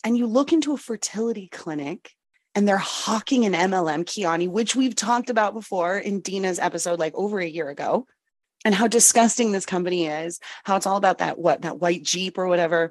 [0.05, 2.12] And you look into a fertility clinic
[2.55, 7.14] and they're hawking an mlm Kyani which we've talked about before in dina's episode like
[7.14, 8.07] over a year ago
[8.64, 12.38] and how disgusting this company is how it's all about that what that white jeep
[12.38, 12.90] or whatever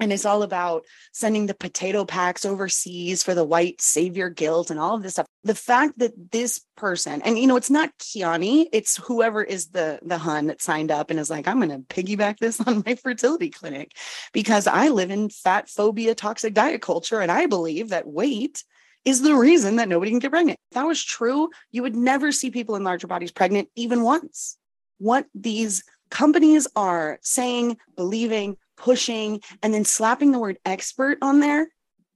[0.00, 4.80] and it's all about sending the potato packs overseas for the white savior guilt and
[4.80, 5.26] all of this stuff.
[5.44, 9.98] The fact that this person and you know it's not Kyani it's whoever is the
[10.02, 12.96] the hun that signed up and is like i'm going to piggyback this on my
[12.96, 13.92] fertility clinic
[14.32, 18.64] because i live in fat phobia toxic diet culture and i believe that weight
[19.04, 20.58] is the reason that nobody can get pregnant.
[20.70, 24.56] If that was true you would never see people in larger bodies pregnant even once.
[24.98, 31.68] What these companies are saying believing pushing and then slapping the word expert on there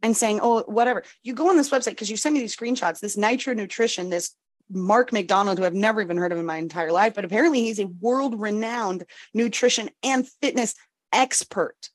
[0.02, 1.02] and saying, oh, whatever.
[1.22, 4.34] You go on this website because you send me these screenshots, this Nitro Nutrition, this
[4.70, 7.80] Mark Macdonald, who I've never even heard of in my entire life, but apparently he's
[7.80, 10.74] a world renowned nutrition and fitness
[11.12, 11.90] expert.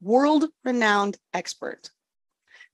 [0.00, 1.90] World renowned expert.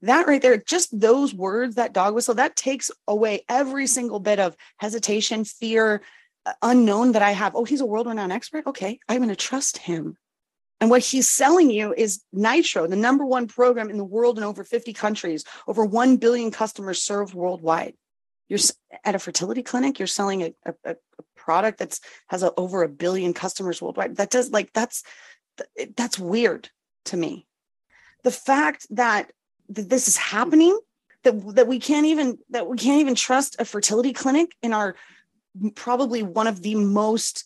[0.02, 4.38] That right there, just those words, that dog whistle, that takes away every single bit
[4.38, 6.02] of hesitation, fear,
[6.46, 7.56] uh, unknown that I have.
[7.56, 8.66] Oh, he's a world renowned expert.
[8.66, 10.16] Okay, I'm going to trust him.
[10.80, 14.44] And what he's selling you is Nitro, the number one program in the world in
[14.44, 17.94] over 50 countries, over 1 billion customers served worldwide.
[18.48, 18.60] You're
[19.04, 20.96] at a fertility clinic, you're selling a, a, a
[21.36, 24.16] product that's has a, over a billion customers worldwide.
[24.16, 25.02] That does like that's
[25.96, 26.70] that's weird
[27.06, 27.46] to me.
[28.24, 29.32] The fact that,
[29.70, 30.78] that this is happening,
[31.24, 34.94] that that we can't even that we can't even trust a fertility clinic in our
[35.74, 37.44] probably one of the most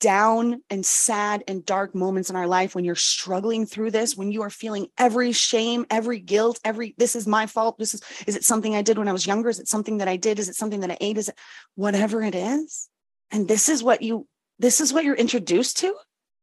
[0.00, 4.30] down and sad and dark moments in our life when you're struggling through this when
[4.30, 7.78] you are feeling every shame every guilt every this is my fault.
[7.78, 9.48] This is is it something i did when i was younger?
[9.48, 10.38] Is it something that i did?
[10.38, 11.18] Is it something that i ate?
[11.18, 11.38] Is it
[11.74, 12.88] whatever it is.
[13.30, 14.26] And this is what you
[14.58, 15.94] this is what you're introduced to?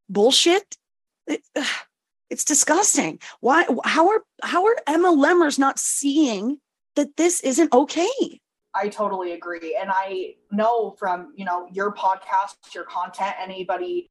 [0.10, 0.78] Bullshit?
[1.28, 1.42] It,
[2.30, 3.20] it's disgusting.
[3.40, 6.60] Why how are how are mlmers not seeing
[6.96, 8.42] that this isn't okay
[8.80, 9.78] I totally agree.
[9.80, 14.10] And I know from, you know, your podcast, your content, anybody,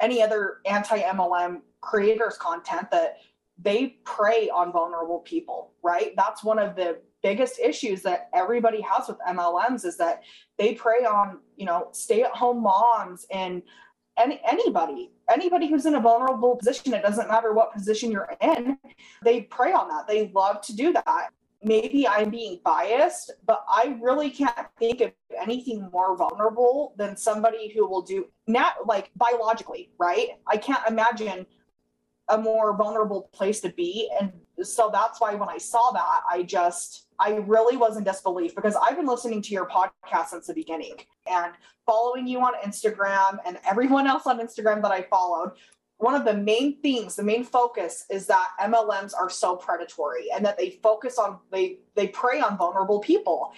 [0.00, 3.18] any other anti MLM creators' content that
[3.62, 6.14] they prey on vulnerable people, right?
[6.16, 10.22] That's one of the biggest issues that everybody has with MLMs is that
[10.58, 13.62] they prey on, you know, stay at home moms and
[14.18, 18.78] any, anybody, anybody who's in a vulnerable position, it doesn't matter what position you're in,
[19.22, 20.06] they prey on that.
[20.06, 21.30] They love to do that
[21.62, 27.72] maybe I'm being biased, but I really can't think of anything more vulnerable than somebody
[27.74, 30.28] who will do not like biologically, right?
[30.46, 31.46] I can't imagine
[32.28, 34.10] a more vulnerable place to be.
[34.20, 38.54] And so that's why when I saw that, I just, I really was in disbelief
[38.54, 40.94] because I've been listening to your podcast since the beginning
[41.30, 41.52] and
[41.84, 45.52] following you on Instagram and everyone else on Instagram that I followed
[45.98, 50.44] one of the main themes, the main focus is that MLMs are so predatory and
[50.44, 53.52] that they focus on they they prey on vulnerable people.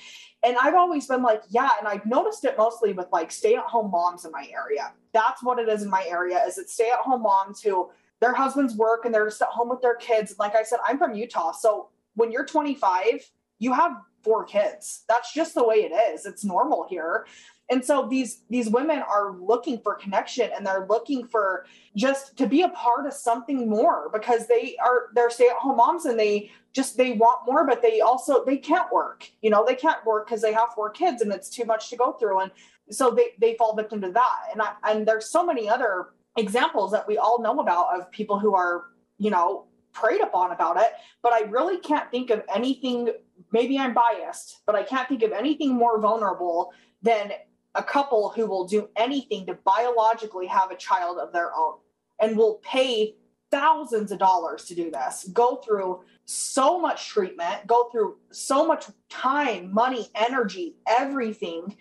[0.45, 4.25] And I've always been like, yeah, and I've noticed it mostly with like stay-at-home moms
[4.25, 4.93] in my area.
[5.13, 9.05] That's what it is in my area is it stay-at-home moms who their husbands work
[9.05, 10.37] and they're just at home with their kids.
[10.39, 11.53] Like I said, I'm from Utah.
[11.53, 15.05] So when you're 25, you have four kids.
[15.09, 16.25] That's just the way it is.
[16.25, 17.27] It's normal here
[17.71, 22.47] and so these these women are looking for connection and they're looking for just to
[22.47, 26.97] be a part of something more because they are they're stay-at-home moms and they just
[26.97, 30.43] they want more but they also they can't work you know they can't work because
[30.43, 32.41] they have four kids and it's too much to go through.
[32.41, 32.51] And
[32.91, 34.39] so they they fall victim to that.
[34.53, 38.39] And I, and there's so many other examples that we all know about of people
[38.39, 38.87] who are
[39.19, 43.09] you know preyed upon about it but i really can't think of anything
[43.51, 47.33] maybe i'm biased but i can't think of anything more vulnerable than
[47.79, 51.75] a couple who will do anything to biologically have a child of their own
[52.21, 53.15] and will pay
[53.51, 58.87] thousands of dollars to do this, go through so much treatment, go through so much
[59.09, 61.77] time, money, energy, everything.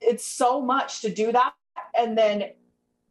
[0.00, 1.54] It's so much to do that.
[1.98, 2.50] And then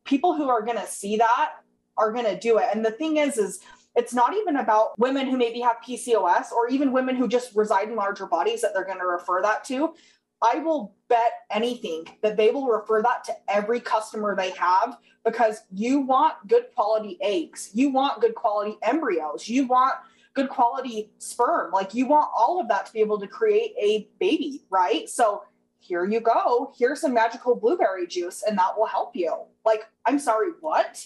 [0.03, 1.51] people who are going to see that
[1.97, 2.65] are going to do it.
[2.73, 3.61] And the thing is, is
[3.95, 7.87] it's not even about women who maybe have PCOS or even women who just reside
[7.87, 9.93] in larger bodies that they're going to refer that to.
[10.41, 15.61] I will bet anything that they will refer that to every customer they have because
[15.71, 19.95] you want good quality eggs, you want good quality embryos, you want
[20.33, 21.71] good quality sperm.
[21.71, 25.09] Like you want all of that to be able to create a baby, right?
[25.09, 25.43] So
[25.79, 26.73] here you go.
[26.77, 29.43] Here's some magical blueberry juice, and that will help you.
[29.63, 31.05] Like, I'm sorry, what?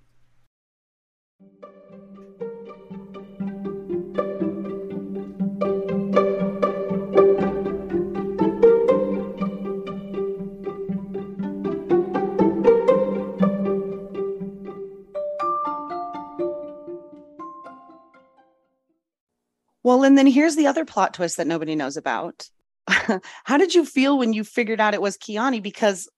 [19.83, 22.49] Well, and then here's the other plot twist that nobody knows about.
[22.87, 25.61] How did you feel when you figured out it was Kyani?
[25.61, 26.09] Because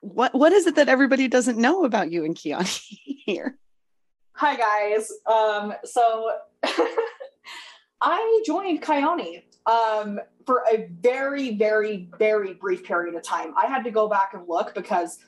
[0.00, 2.82] what what is it that everybody doesn't know about you and Kyani
[3.26, 3.58] here?
[4.32, 5.12] Hi guys.
[5.26, 6.30] Um, so
[8.00, 13.52] I joined Kyani um, for a very, very, very brief period of time.
[13.56, 15.18] I had to go back and look because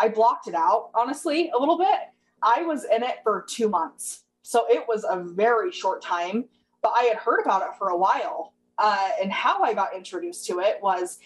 [0.00, 1.98] I blocked it out, honestly, a little bit.
[2.42, 4.24] I was in it for two months.
[4.42, 6.46] So it was a very short time,
[6.82, 8.54] but I had heard about it for a while.
[8.78, 11.18] Uh, and how I got introduced to it was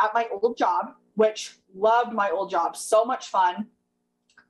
[0.00, 2.76] at my old job, which loved my old job.
[2.76, 3.66] So much fun.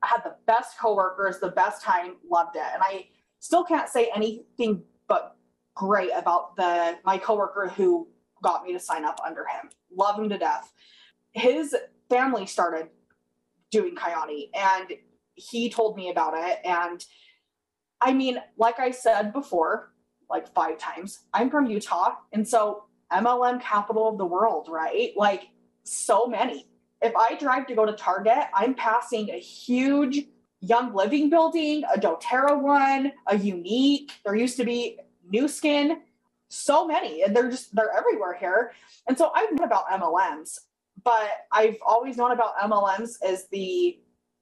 [0.03, 2.63] I had the best coworkers, the best time, loved it.
[2.75, 3.07] And I
[3.39, 5.37] still can't say anything but
[5.75, 8.09] great about the my coworker who
[8.43, 9.71] got me to sign up under him.
[9.95, 10.73] Love him to death.
[11.33, 11.75] His
[12.11, 12.89] family started
[13.71, 14.93] doing Kyani and
[15.35, 16.59] he told me about it.
[16.65, 17.05] And
[18.01, 19.92] I mean, like I said before,
[20.33, 22.17] like five times, I'm from Utah.
[22.33, 25.13] And so MLM capital of the world, right?
[25.17, 25.49] Like
[25.85, 26.67] so many.
[27.01, 30.27] If I drive to go to Target, I'm passing a huge
[30.61, 34.11] Young Living building, a doTERRA one, a Younique.
[34.25, 36.01] There used to be Nu Skin,
[36.49, 38.73] so many, and they're just they're everywhere here.
[39.09, 40.61] And so I've known about MLMs,
[41.03, 43.99] but I've always known about MLMs as the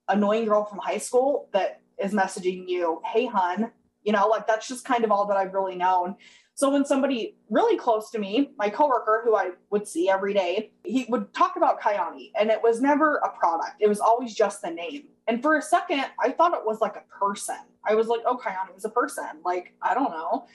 [0.09, 3.72] annoying girl from high school that is messaging you, "Hey, hun,"
[4.03, 6.16] you know, like that's just kind of all that I've really known.
[6.55, 10.72] So when somebody really close to me, my coworker who I would see every day,
[10.84, 13.76] he would talk about Kyani and it was never a product.
[13.80, 15.05] It was always just the name.
[15.26, 17.57] And for a second, I thought it was like a person.
[17.88, 19.24] I was like, oh, Kyani is a person.
[19.42, 20.46] Like, I don't know.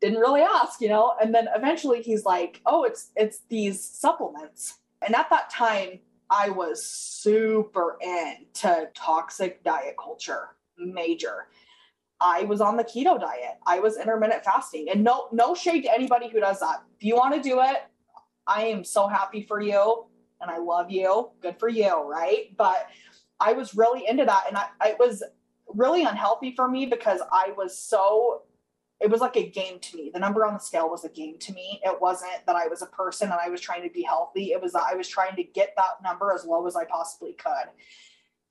[0.00, 1.12] Didn't really ask, you know?
[1.20, 4.78] And then eventually he's like, oh, it's it's these supplements.
[5.02, 5.98] And at that time,
[6.30, 11.48] I was super into toxic diet culture, major.
[12.20, 13.58] I was on the keto diet.
[13.66, 14.88] I was intermittent fasting.
[14.90, 16.82] And no no shade to anybody who does that.
[16.96, 17.76] If you want to do it,
[18.46, 20.06] I am so happy for you
[20.40, 21.30] and I love you.
[21.40, 22.54] Good for you, right?
[22.56, 22.88] But
[23.38, 25.22] I was really into that and I it was
[25.68, 28.42] really unhealthy for me because I was so
[29.00, 30.10] it was like a game to me.
[30.12, 31.80] The number on the scale was a game to me.
[31.82, 34.52] It wasn't that I was a person and I was trying to be healthy.
[34.52, 37.32] It was that I was trying to get that number as low as I possibly
[37.32, 37.70] could.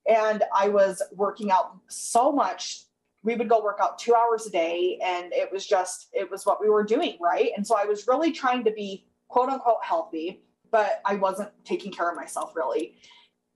[0.08, 2.82] And I was working out so much
[3.22, 6.46] we would go work out two hours a day and it was just it was
[6.46, 7.50] what we were doing right?
[7.56, 11.92] And so i was really trying to be quote unquote healthy but i wasn't taking
[11.92, 12.94] care of myself really.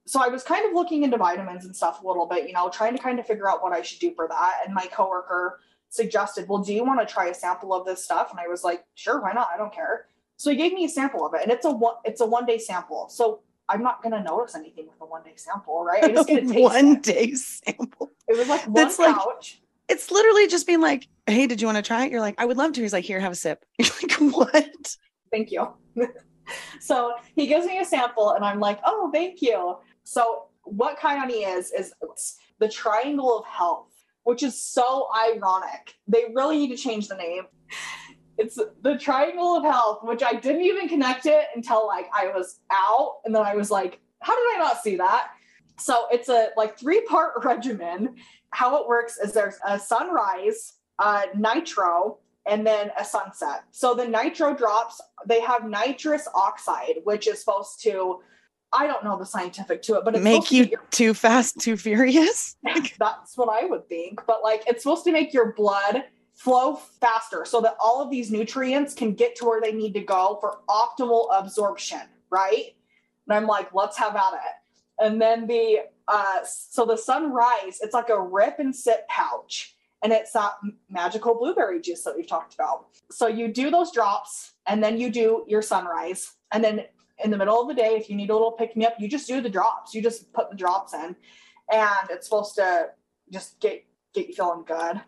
[0.06, 2.68] So i was kind of looking into vitamins and stuff a little bit you know
[2.68, 4.60] trying to kind of figure out what i should do for that.
[4.64, 8.30] And my coworker suggested well do you want to try a sample of this stuff?
[8.30, 9.48] And i was like sure why not?
[9.52, 10.06] I don't care.
[10.36, 12.46] So he gave me a sample of it and it's a one it's a one
[12.46, 13.08] day sample.
[13.08, 16.04] So I'm not going to notice anything with a one day sample, right?
[16.04, 18.12] I just get a one day sample.
[18.28, 19.16] It was like one That's couch.
[19.16, 22.36] Like, it's literally just being like, "Hey, did you want to try it?" You're like,
[22.38, 24.96] "I would love to." He's like, "Here, have a sip." You're like, "What?"
[25.30, 25.68] Thank you.
[26.80, 31.56] so he gives me a sample, and I'm like, "Oh, thank you." So what Kyani
[31.56, 31.92] is is
[32.58, 33.92] the triangle of health,
[34.24, 35.94] which is so ironic.
[36.08, 37.44] They really need to change the name
[38.38, 42.60] it's the triangle of health, which I didn't even connect it until like I was
[42.70, 43.18] out.
[43.24, 45.28] And then I was like, how did I not see that?
[45.78, 48.16] So it's a like three part regimen.
[48.50, 53.64] How it works is there's a sunrise, uh, nitro, and then a sunset.
[53.70, 58.20] So the nitro drops, they have nitrous oxide, which is supposed to,
[58.72, 62.56] I don't know the scientific to it, but make you your, too fast, too furious.
[62.98, 64.20] that's what I would think.
[64.26, 66.04] But like it's supposed to make your blood
[66.34, 70.00] flow faster so that all of these nutrients can get to where they need to
[70.00, 72.74] go for optimal absorption, right?
[73.26, 75.04] And I'm like, let's have at it.
[75.04, 79.76] And then the uh so the sunrise, it's like a rip and sip pouch.
[80.02, 80.52] And it's that
[80.90, 82.88] magical blueberry juice that we've talked about.
[83.10, 86.34] So you do those drops and then you do your sunrise.
[86.52, 86.84] And then
[87.24, 89.08] in the middle of the day, if you need a little pick me up, you
[89.08, 89.94] just do the drops.
[89.94, 91.16] You just put the drops in
[91.72, 92.90] and it's supposed to
[93.30, 95.00] just get get you feeling good.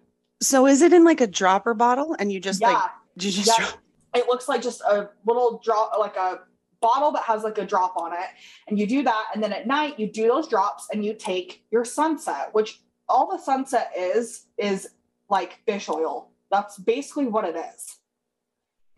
[0.42, 2.70] So is it in like a dropper bottle and you just yeah.
[2.70, 3.56] like you just yeah.
[3.58, 3.78] drop-
[4.14, 6.40] it looks like just a little drop like a
[6.80, 8.28] bottle that has like a drop on it.
[8.68, 11.64] And you do that and then at night you do those drops and you take
[11.70, 14.88] your sunset which all the sunset is is
[15.28, 16.30] like fish oil.
[16.50, 17.96] That's basically what it is.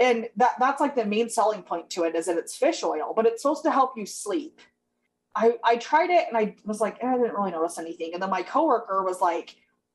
[0.01, 3.13] And that that's like the main selling point to it is that it's fish oil
[3.15, 4.61] but it's supposed to help you sleep.
[5.37, 8.11] I i tried it and i was like eh, i didn't really notice anything.
[8.13, 9.55] And then my coworker was like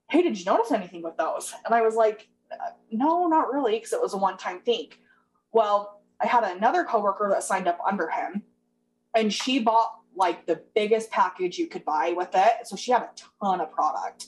[0.10, 1.54] hey, did you notice anything with those?
[1.66, 4.90] And I was like, uh, no, not really, because it was a one time thing.
[5.52, 8.44] Well, I had another coworker that signed up under him,
[9.16, 12.68] and she bought like the biggest package you could buy with it.
[12.68, 13.10] So she had a
[13.42, 14.28] ton of product.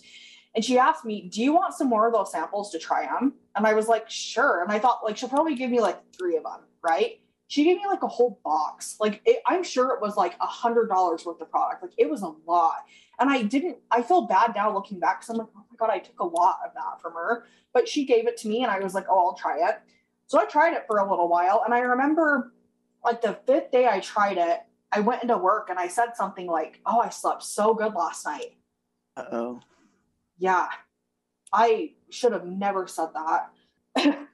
[0.55, 3.33] And she asked me, Do you want some more of those samples to try them?
[3.55, 4.63] And I was like, Sure.
[4.63, 7.19] And I thought, like, she'll probably give me like three of them, right?
[7.47, 8.95] She gave me like a whole box.
[8.99, 11.83] Like, it, I'm sure it was like a hundred dollars worth of product.
[11.83, 12.85] Like, it was a lot.
[13.19, 15.93] And I didn't, I feel bad now looking back because I'm like, oh my God,
[15.93, 17.45] I took a lot of that from her.
[17.73, 19.79] But she gave it to me and I was like, oh, I'll try it.
[20.27, 21.63] So I tried it for a little while.
[21.65, 22.53] And I remember
[23.03, 24.61] like the fifth day I tried it,
[24.91, 28.25] I went into work and I said something like, oh, I slept so good last
[28.25, 28.55] night.
[29.15, 29.59] Uh oh.
[30.37, 30.67] Yeah.
[31.53, 33.49] I should have never said that.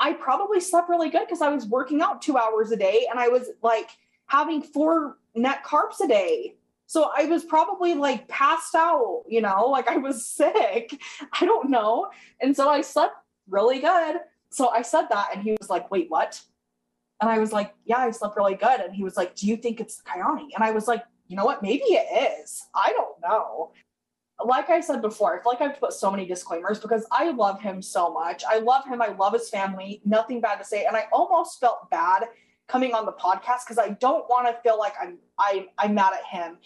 [0.00, 3.18] I probably slept really good because I was working out two hours a day and
[3.18, 3.90] I was like
[4.26, 6.56] having four net carbs a day.
[6.92, 11.00] So I was probably like passed out, you know, like I was sick.
[11.40, 12.10] I don't know.
[12.38, 13.14] And so I slept
[13.48, 14.16] really good.
[14.50, 16.38] So I said that and he was like, wait, what?
[17.22, 18.80] And I was like, yeah, I slept really good.
[18.80, 20.48] And he was like, do you think it's the Kyani?
[20.54, 21.62] And I was like, you know what?
[21.62, 22.62] Maybe it is.
[22.74, 23.72] I don't know.
[24.44, 27.58] Like I said before, I feel like I've put so many disclaimers because I love
[27.62, 28.44] him so much.
[28.46, 29.00] I love him.
[29.00, 30.02] I love his family.
[30.04, 30.84] Nothing bad to say.
[30.84, 32.24] And I almost felt bad
[32.68, 36.12] coming on the podcast because I don't want to feel like I'm I I'm mad
[36.14, 36.58] at him.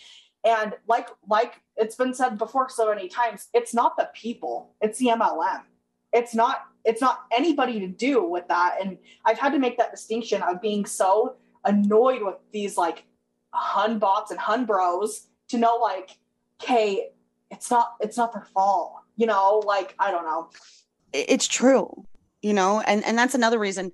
[0.44, 4.98] And like like it's been said before so many times, it's not the people, it's
[4.98, 5.62] the MLM.
[6.12, 8.78] It's not it's not anybody to do with that.
[8.80, 13.04] And I've had to make that distinction of being so annoyed with these like
[13.50, 16.10] hun bots and hun bros to know like,
[16.62, 17.08] okay,
[17.50, 18.94] it's not it's not their fault.
[19.16, 20.50] You know, like I don't know.
[21.12, 22.06] It's true.
[22.42, 23.90] You know, and and that's another reason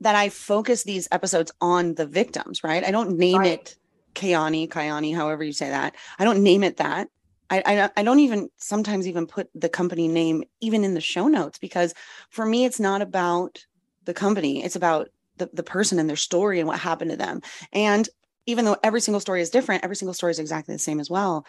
[0.00, 2.84] that I focus these episodes on the victims, right?
[2.84, 3.52] I don't name right.
[3.52, 3.76] it
[4.16, 5.94] Kayani, Kayani, however you say that.
[6.18, 7.08] I don't name it that.
[7.48, 11.28] I, I, I don't even sometimes even put the company name even in the show
[11.28, 11.94] notes because
[12.30, 13.64] for me it's not about
[14.04, 14.64] the company.
[14.64, 17.42] It's about the, the person and their story and what happened to them.
[17.72, 18.08] And
[18.46, 21.10] even though every single story is different, every single story is exactly the same as
[21.10, 21.46] well.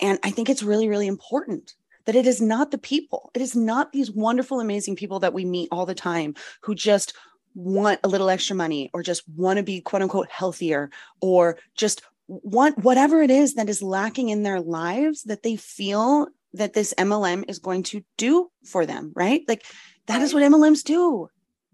[0.00, 1.74] And I think it's really, really important
[2.06, 3.30] that it is not the people.
[3.34, 7.14] It is not these wonderful, amazing people that we meet all the time who just
[7.54, 10.90] want a little extra money or just want to be quote unquote healthier
[11.20, 16.28] or just want whatever it is that is lacking in their lives that they feel
[16.54, 19.42] that this MLM is going to do for them, right?
[19.46, 19.64] Like
[20.06, 21.28] that is what MLMs do.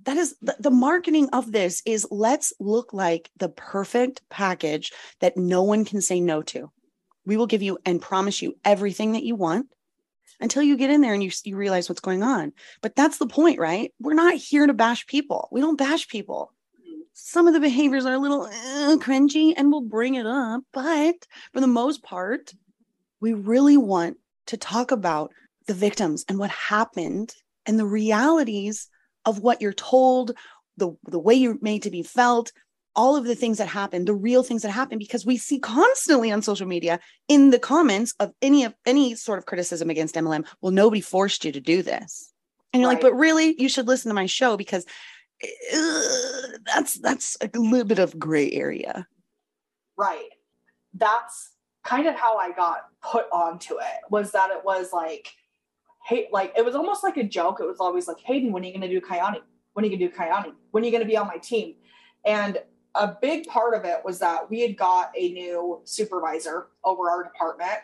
[0.05, 5.37] That is the, the marketing of this is let's look like the perfect package that
[5.37, 6.71] no one can say no to.
[7.27, 9.67] We will give you and promise you everything that you want
[10.41, 12.53] until you get in there and you, you realize what's going on.
[12.81, 13.93] But that's the point, right?
[14.01, 15.49] We're not here to bash people.
[15.53, 16.53] We don't bash people.
[17.13, 20.63] Some of the behaviors are a little uh, cringy and we'll bring it up.
[20.73, 22.55] But for the most part,
[23.21, 24.17] we really want
[24.47, 25.33] to talk about
[25.67, 27.35] the victims and what happened
[27.67, 28.89] and the realities
[29.27, 30.33] of what you're told,
[30.77, 32.53] the, the way you're made to be felt,
[32.97, 36.31] all of the things that happen, the real things that happen, because we see constantly
[36.31, 40.47] on social media in the comments of any of any sort of criticism against MLM.
[40.61, 42.33] Well, nobody forced you to do this,
[42.73, 42.95] and you're right.
[42.95, 44.85] like, but really, you should listen to my show because
[45.43, 46.03] uh,
[46.67, 49.07] that's that's a little bit of gray area.
[49.97, 50.29] Right.
[50.95, 51.51] That's
[51.85, 54.11] kind of how I got put onto it.
[54.11, 55.29] Was that it was like,
[56.07, 57.59] hey, like it was almost like a joke.
[57.61, 59.41] It was always like, Hayden, when are you going to do Kyani?
[59.73, 60.53] When are you going to do Kyani?
[60.71, 61.75] When are you going to be on my team?
[62.25, 62.59] And
[62.95, 67.23] a big part of it was that we had got a new supervisor over our
[67.23, 67.79] department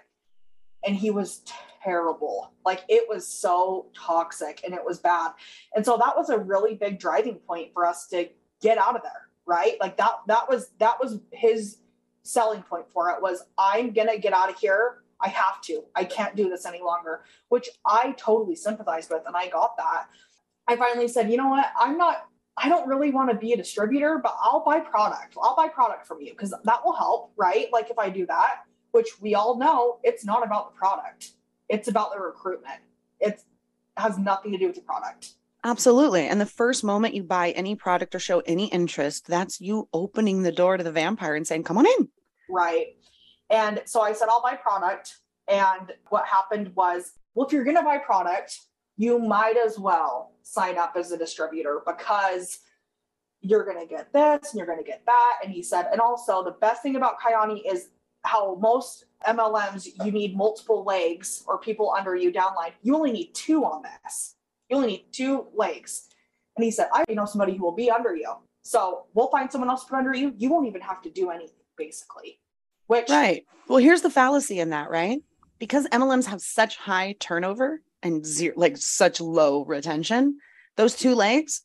[0.85, 1.43] and he was
[1.83, 2.53] terrible.
[2.65, 5.33] Like it was so toxic and it was bad.
[5.75, 8.29] And so that was a really big driving point for us to
[8.61, 9.77] get out of there, right?
[9.81, 11.79] Like that that was that was his
[12.23, 15.03] selling point for it was I'm going to get out of here.
[15.21, 15.85] I have to.
[15.95, 20.09] I can't do this any longer, which I totally sympathized with and I got that.
[20.69, 21.67] I finally said, "You know what?
[21.79, 22.27] I'm not
[22.59, 25.37] I don't really want to be a distributor, but I'll buy product.
[25.41, 27.67] I'll buy product from you because that will help, right?
[27.73, 31.33] Like if I do that, which we all know it's not about the product,
[31.69, 32.81] it's about the recruitment.
[33.21, 33.43] It
[33.97, 35.35] has nothing to do with the product.
[35.65, 36.29] Absolutely.
[36.29, 40.43] And the first moment you buy any product or show any interest, that's you opening
[40.43, 42.09] the door to the vampire and saying, come on in.
[42.49, 42.97] Right.
[43.51, 45.17] And so I said, I'll buy product.
[45.49, 48.61] And what happened was, well, if you're going to buy product,
[48.97, 52.61] you might as well sign up as a distributor because
[53.41, 55.39] you're going to get this and you're going to get that.
[55.43, 57.89] And he said, and also the best thing about Kyani is
[58.23, 62.73] how most MLMs, you need multiple legs or people under you downline.
[62.83, 64.35] You only need two on this.
[64.69, 66.09] You only need two legs.
[66.57, 68.33] And he said, I know somebody who will be under you.
[68.63, 70.33] So we'll find someone else to put under you.
[70.37, 72.41] You won't even have to do anything, basically.
[72.89, 73.45] Which Right.
[73.69, 75.21] Well, here's the fallacy in that, right?
[75.59, 80.39] Because MLMs have such high turnover, and zero, like such low retention.
[80.77, 81.63] Those two legs,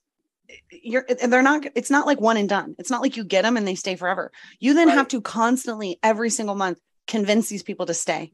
[0.71, 2.75] you're and they're not it's not like one and done.
[2.77, 4.31] It's not like you get them and they stay forever.
[4.59, 4.97] You then right.
[4.97, 8.31] have to constantly every single month convince these people to stay.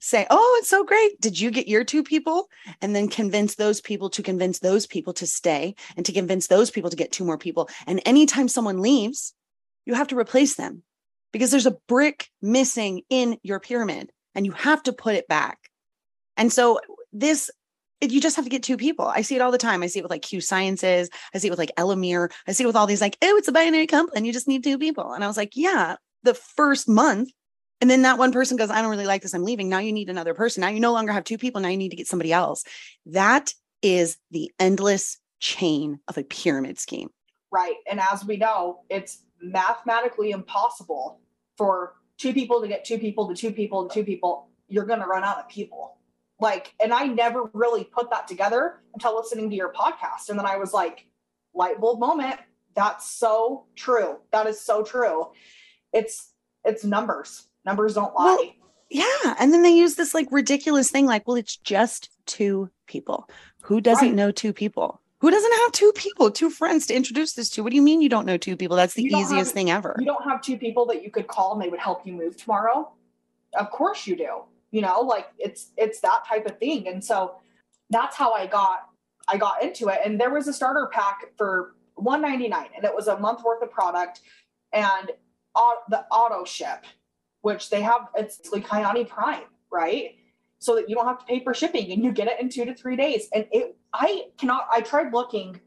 [0.00, 1.20] say, Oh, it's so great.
[1.20, 2.48] Did you get your two people?
[2.80, 6.70] And then convince those people to convince those people to stay and to convince those
[6.70, 7.68] people to get two more people.
[7.86, 9.34] And anytime someone leaves,
[9.86, 10.82] you have to replace them
[11.32, 15.58] because there's a brick missing in your pyramid and you have to put it back.
[16.36, 16.80] And so
[17.20, 17.50] this
[18.00, 19.06] you just have to get two people.
[19.06, 19.82] I see it all the time.
[19.82, 21.10] I see it with like Q Sciences.
[21.34, 22.30] I see it with like Elamir.
[22.46, 24.26] I see it with all these like, oh, it's a binary company.
[24.26, 25.12] You just need two people.
[25.12, 27.30] And I was like, yeah, the first month.
[27.80, 29.34] And then that one person goes, I don't really like this.
[29.34, 29.68] I'm leaving.
[29.68, 30.60] Now you need another person.
[30.60, 31.60] Now you no longer have two people.
[31.60, 32.64] Now you need to get somebody else.
[33.06, 33.52] That
[33.82, 37.08] is the endless chain of a pyramid scheme.
[37.50, 37.76] Right.
[37.90, 41.20] And as we know, it's mathematically impossible
[41.56, 44.50] for two people to get two people to two people to two people.
[44.68, 45.97] You're going to run out of people
[46.40, 50.28] like and i never really put that together until listening to your podcast.
[50.28, 51.06] And then i was like
[51.54, 52.38] light bulb moment.
[52.74, 54.18] That's so true.
[54.30, 55.26] That is so true.
[55.92, 56.32] It's
[56.64, 57.48] it's numbers.
[57.64, 58.24] Numbers don't lie.
[58.24, 58.54] Well,
[58.88, 59.34] yeah.
[59.38, 63.28] And then they use this like ridiculous thing like well it's just two people.
[63.62, 64.14] Who doesn't right.
[64.14, 65.00] know two people?
[65.20, 67.62] Who doesn't have two people two friends to introduce this to?
[67.62, 68.76] What do you mean you don't know two people?
[68.76, 69.96] That's the easiest have, thing ever.
[69.98, 72.36] you don't have two people that you could call and they would help you move
[72.36, 72.92] tomorrow?
[73.58, 77.34] Of course you do you know like it's it's that type of thing and so
[77.90, 78.88] that's how i got
[79.28, 83.08] i got into it and there was a starter pack for 199 and it was
[83.08, 84.20] a month worth of product
[84.72, 85.10] and
[85.88, 86.84] the auto ship
[87.42, 90.16] which they have it's like Kyani Prime, right?
[90.58, 92.64] So that you don't have to pay for shipping and you get it in two
[92.64, 93.28] to three days.
[93.32, 95.60] And it I cannot I tried looking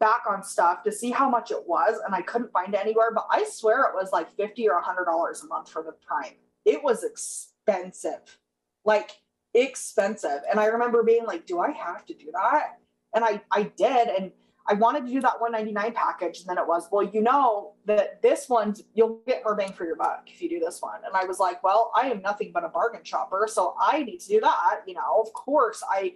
[0.00, 3.10] back on stuff to see how much it was and I couldn't find it anywhere,
[3.14, 6.34] but I swear it was like 50 or hundred dollars a month for the prime.
[6.64, 8.38] It was expensive
[8.84, 9.12] like
[9.54, 10.40] expensive.
[10.50, 12.78] And I remember being like, do I have to do that?
[13.14, 14.08] And I, I did.
[14.08, 14.32] And
[14.66, 16.40] I wanted to do that 199 package.
[16.40, 19.84] And then it was, well, you know that this one's, you'll get more bang for
[19.84, 21.00] your buck if you do this one.
[21.04, 23.46] And I was like, well, I am nothing but a bargain shopper.
[23.50, 24.80] So I need to do that.
[24.86, 26.14] You know, of course I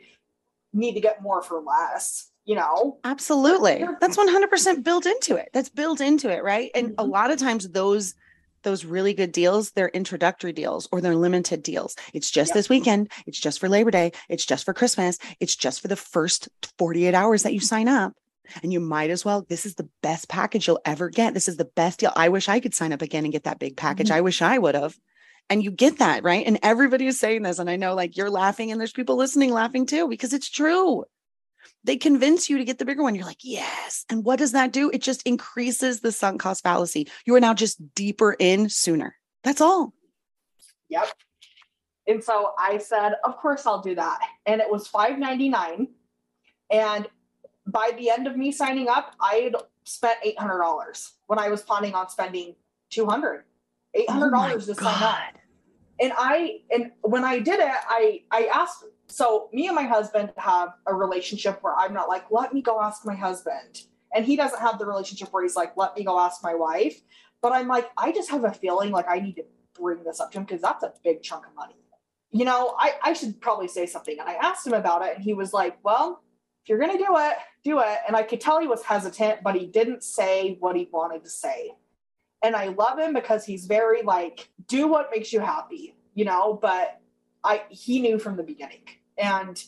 [0.72, 5.68] need to get more for less you know absolutely that's 100% built into it that's
[5.68, 7.00] built into it right and mm-hmm.
[7.00, 8.14] a lot of times those
[8.62, 11.96] those really good deals, they're introductory deals or they're limited deals.
[12.12, 12.54] It's just yep.
[12.54, 13.10] this weekend.
[13.26, 14.12] It's just for Labor Day.
[14.28, 15.18] It's just for Christmas.
[15.40, 16.48] It's just for the first
[16.78, 18.14] 48 hours that you sign up.
[18.62, 21.34] And you might as well, this is the best package you'll ever get.
[21.34, 22.12] This is the best deal.
[22.16, 24.08] I wish I could sign up again and get that big package.
[24.08, 24.16] Mm-hmm.
[24.16, 24.96] I wish I would have.
[25.50, 26.46] And you get that, right?
[26.46, 27.58] And everybody is saying this.
[27.58, 31.04] And I know like you're laughing and there's people listening laughing too, because it's true
[31.88, 33.14] they convince you to get the bigger one.
[33.14, 34.04] You're like, yes.
[34.10, 34.90] And what does that do?
[34.92, 37.08] It just increases the sunk cost fallacy.
[37.24, 39.16] You are now just deeper in sooner.
[39.42, 39.94] That's all.
[40.90, 41.08] Yep.
[42.06, 44.18] And so I said, of course I'll do that.
[44.44, 45.88] And it was $5.99.
[46.70, 47.08] And
[47.66, 51.94] by the end of me signing up, I had spent $800 when I was planning
[51.94, 52.54] on spending
[52.90, 53.44] 200
[53.96, 54.76] $800 oh to God.
[54.76, 55.18] sign up.
[56.00, 60.32] And I, and when I did it, I, I asked so me and my husband
[60.36, 63.84] have a relationship where I'm not like, let me go ask my husband.
[64.14, 67.00] And he doesn't have the relationship where he's like, let me go ask my wife.
[67.40, 69.44] But I'm like, I just have a feeling like I need to
[69.74, 71.74] bring this up to him because that's a big chunk of money.
[72.30, 74.18] You know, I, I should probably say something.
[74.18, 76.22] And I asked him about it, and he was like, Well,
[76.62, 77.98] if you're going to do it, do it.
[78.06, 81.30] And I could tell he was hesitant, but he didn't say what he wanted to
[81.30, 81.72] say.
[82.42, 86.58] And I love him because he's very like, do what makes you happy, you know,
[86.60, 86.97] but
[87.44, 88.82] I he knew from the beginning
[89.16, 89.62] and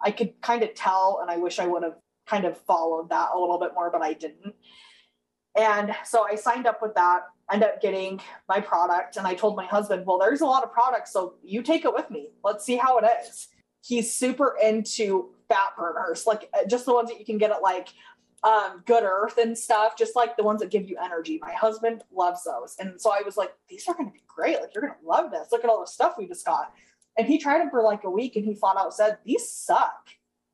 [0.00, 1.96] I could kind of tell, and I wish I would have
[2.26, 4.54] kind of followed that a little bit more, but I didn't.
[5.56, 9.56] And so I signed up with that, end up getting my product, and I told
[9.56, 12.28] my husband, Well, there's a lot of products, so you take it with me.
[12.44, 13.48] Let's see how it is.
[13.82, 17.62] He's super into fat burners, like uh, just the ones that you can get at
[17.62, 17.88] like
[18.42, 21.38] um, Good Earth and stuff, just like the ones that give you energy.
[21.40, 22.76] My husband loves those.
[22.78, 24.60] And so I was like, These are going to be great.
[24.60, 25.48] Like, you're going to love this.
[25.52, 26.72] Look at all the stuff we just got.
[27.18, 30.08] And he tried them for like a week and he flat out said, These suck.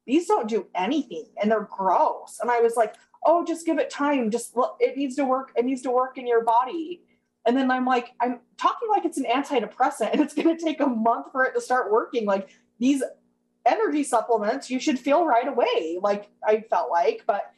[0.07, 2.39] These don't do anything and they're gross.
[2.41, 2.95] And I was like,
[3.25, 4.31] Oh, just give it time.
[4.31, 5.53] Just look, it needs to work.
[5.57, 7.03] It needs to work in your body.
[7.47, 10.81] And then I'm like, I'm talking like it's an antidepressant and it's going to take
[10.81, 12.25] a month for it to start working.
[12.25, 12.49] Like
[12.79, 13.03] these
[13.67, 15.99] energy supplements, you should feel right away.
[16.01, 17.53] Like I felt like, but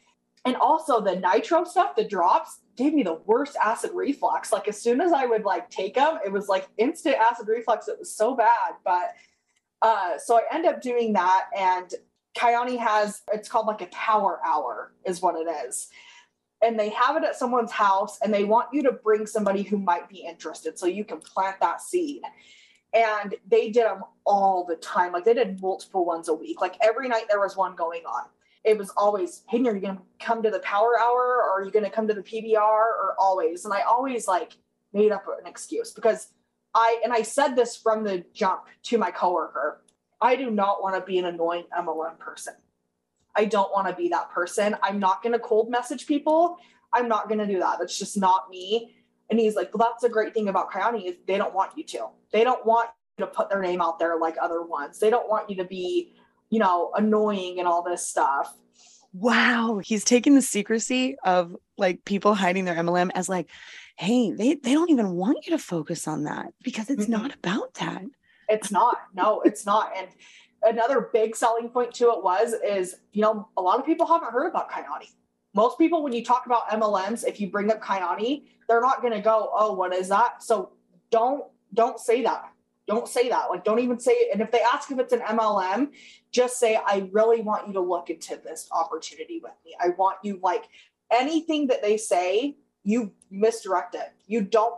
[0.45, 4.51] and also the nitro stuff, the drops, gave me the worst acid reflux.
[4.51, 7.87] Like as soon as I would like take them, it was like instant acid reflux.
[7.87, 8.75] It was so bad.
[8.83, 9.15] But
[9.81, 11.91] uh, so I end up doing that, and
[12.37, 15.89] Kyani has it's called like a power hour, is what it is.
[16.63, 19.77] And they have it at someone's house, and they want you to bring somebody who
[19.77, 22.21] might be interested, so you can plant that seed.
[22.93, 25.11] And they did them all the time.
[25.11, 26.61] Like they did multiple ones a week.
[26.61, 28.25] Like every night there was one going on
[28.65, 31.63] it was always, Hayden, are you going to come to the power hour or are
[31.63, 33.63] you going to come to the PBR or always?
[33.63, 34.57] And I always like
[34.91, 36.29] made up an excuse because
[36.73, 39.81] I and I said this from the jump to my coworker.
[40.19, 42.55] I do not want to be an annoying MLM person.
[43.35, 44.75] I don't want to be that person.
[44.81, 46.57] I'm not going to cold message people.
[46.91, 47.77] I'm not going to do that.
[47.79, 48.95] That's just not me.
[49.29, 51.83] And he's like, well, that's a great thing about Kyani is they don't want you
[51.83, 52.07] to.
[52.31, 54.99] They don't want you to put their name out there like other ones.
[54.99, 56.13] They don't want you to be,
[56.55, 58.55] you know, annoying and all this stuff.
[59.11, 59.81] Wow.
[59.83, 63.49] He's taking the secrecy of like people hiding their MLM as like,
[63.97, 67.23] hey, they, they don't even want you to focus on that because it's mm-hmm.
[67.23, 68.03] not about that.
[68.47, 68.95] It's not.
[69.13, 69.91] No, it's not.
[69.97, 70.07] And
[70.63, 74.31] another big selling point to it was is, you know, a lot of people haven't
[74.31, 75.11] heard about Kyani.
[75.53, 79.13] Most people, when you talk about MLMs, if you bring up Kyani, they're not going
[79.13, 80.71] to go, "Oh, what is that?" So
[81.11, 82.49] don't don't say that.
[82.87, 83.49] Don't say that.
[83.49, 84.29] Like, don't even say it.
[84.31, 85.89] And if they ask if it's an MLM,
[86.31, 89.75] just say, "I really want you to look into this opportunity with me.
[89.79, 90.65] I want you like
[91.11, 94.13] anything that they say, you misdirect it.
[94.27, 94.75] You don't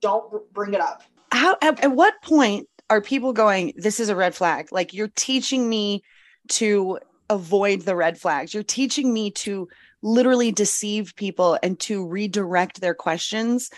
[0.00, 1.02] don't bring it up.
[1.32, 4.68] How at, at what point are people going, this is a red flag?
[4.70, 6.02] Like you're teaching me
[6.48, 6.98] to
[7.30, 8.54] avoid the red flags.
[8.54, 9.68] You're teaching me to
[10.02, 13.70] literally deceive people and to redirect their questions.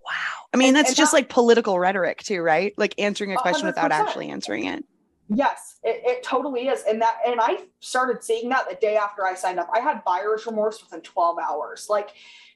[0.04, 0.46] wow.
[0.54, 2.74] I mean, and, that's and just that, like political rhetoric too, right?
[2.78, 3.68] Like answering a question 100%.
[3.68, 4.84] without actually answering it.
[5.30, 6.84] Yes, it, it, totally is.
[6.88, 9.70] And that and I started seeing that the day after I signed up.
[9.74, 11.88] I had buyer's remorse within 12 hours.
[11.90, 12.10] Like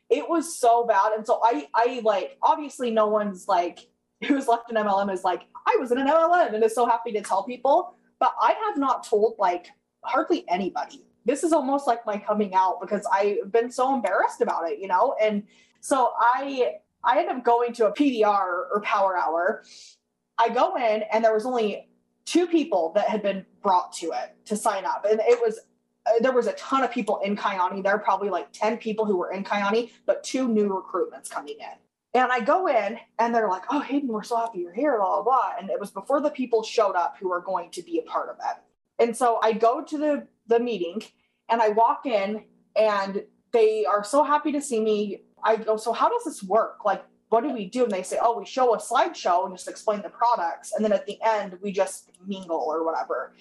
[0.10, 1.14] it was so bad.
[1.14, 3.80] And so I I like obviously no one's like
[4.28, 7.12] who's left an MLM is like, I was in an MLM and is so happy
[7.14, 7.96] to tell people.
[8.20, 9.68] But I have not told like
[10.04, 11.04] hardly anybody.
[11.26, 14.88] This is almost like my coming out because I've been so embarrassed about it, you
[14.88, 15.16] know?
[15.22, 15.44] And
[15.82, 16.78] so I
[17.08, 18.26] I ended up going to a PBR
[18.72, 19.64] or power hour.
[20.38, 21.88] I go in and there was only
[22.26, 25.06] two people that had been brought to it to sign up.
[25.10, 25.60] And it was
[26.06, 27.82] uh, there was a ton of people in Kyani.
[27.82, 31.56] There were probably like 10 people who were in Kyani, but two new recruitments coming
[31.60, 32.22] in.
[32.22, 35.22] And I go in and they're like, oh, Hayden, we're so happy you're here, blah,
[35.22, 35.52] blah, blah.
[35.60, 38.30] And it was before the people showed up who are going to be a part
[38.30, 39.04] of it.
[39.04, 41.04] And so I go to the, the meeting
[41.48, 42.44] and I walk in
[42.76, 45.22] and they are so happy to see me.
[45.48, 46.84] I go, so how does this work?
[46.84, 47.84] Like, what do we do?
[47.84, 50.74] And they say, oh, we show a slideshow and just explain the products.
[50.74, 53.34] And then at the end, we just mingle or whatever.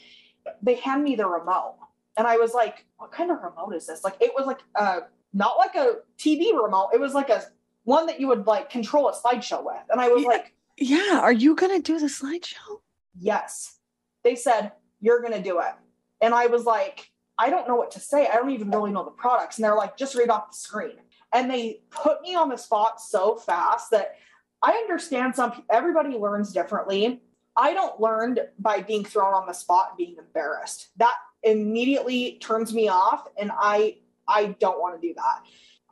[0.62, 1.76] They hand me the remote.
[2.16, 4.04] And I was like, what kind of remote is this?
[4.04, 5.00] Like, it was like, uh,
[5.34, 6.90] not like a TV remote.
[6.94, 7.42] It was like a
[7.84, 9.82] one that you would like control a slideshow with.
[9.90, 12.80] And I was yeah, like, Yeah, are you gonna do the slideshow?
[13.18, 13.78] Yes.
[14.22, 15.74] They said, You're gonna do it.
[16.20, 18.26] And I was like, I don't know what to say.
[18.26, 19.58] I don't even really know the products.
[19.58, 20.96] And they're like, just read off the screen.
[21.36, 24.16] And they put me on the spot so fast that
[24.62, 27.20] I understand some everybody learns differently.
[27.54, 30.88] I don't learn by being thrown on the spot and being embarrassed.
[30.96, 35.42] That immediately turns me off and I I don't want to do that.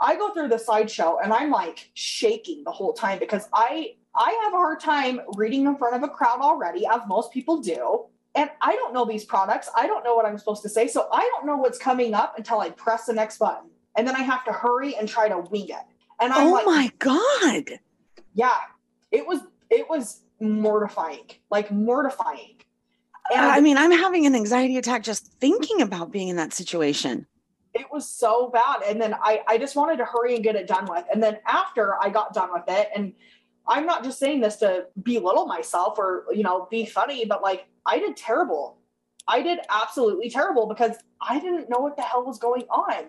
[0.00, 4.40] I go through the slideshow and I'm like shaking the whole time because I I
[4.44, 8.06] have a hard time reading in front of a crowd already, as most people do.
[8.34, 9.68] And I don't know these products.
[9.76, 10.88] I don't know what I'm supposed to say.
[10.88, 13.68] So I don't know what's coming up until I press the next button.
[13.96, 15.76] And then I have to hurry and try to wing it.
[16.20, 17.78] And I'm oh like, my God.
[18.34, 18.56] Yeah.
[19.10, 19.40] It was
[19.70, 21.30] it was mortifying.
[21.50, 22.56] Like mortifying.
[23.32, 27.26] And I mean, I'm having an anxiety attack just thinking about being in that situation
[27.74, 28.82] it was so bad.
[28.88, 31.04] And then I, I just wanted to hurry and get it done with.
[31.12, 33.12] And then after I got done with it, and
[33.66, 37.66] I'm not just saying this to belittle myself or, you know, be funny, but like
[37.84, 38.78] I did terrible.
[39.26, 43.08] I did absolutely terrible because I didn't know what the hell was going on.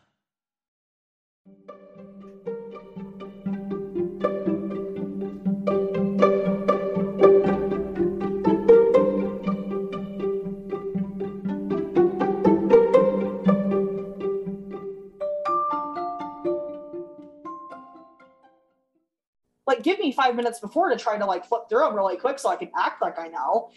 [19.81, 22.37] Like give me five minutes before to try to like flip through them really quick
[22.37, 23.71] so I can act like I know.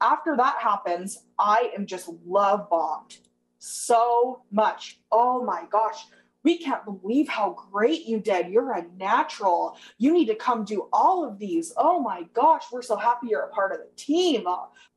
[0.00, 3.18] After that happens, I am just love bombed
[3.58, 5.00] so much.
[5.10, 6.06] Oh my gosh.
[6.44, 8.48] we can't believe how great you did.
[8.48, 9.76] You're a natural.
[9.98, 11.72] You need to come do all of these.
[11.76, 14.44] Oh my gosh, we're so happy you're a part of the team.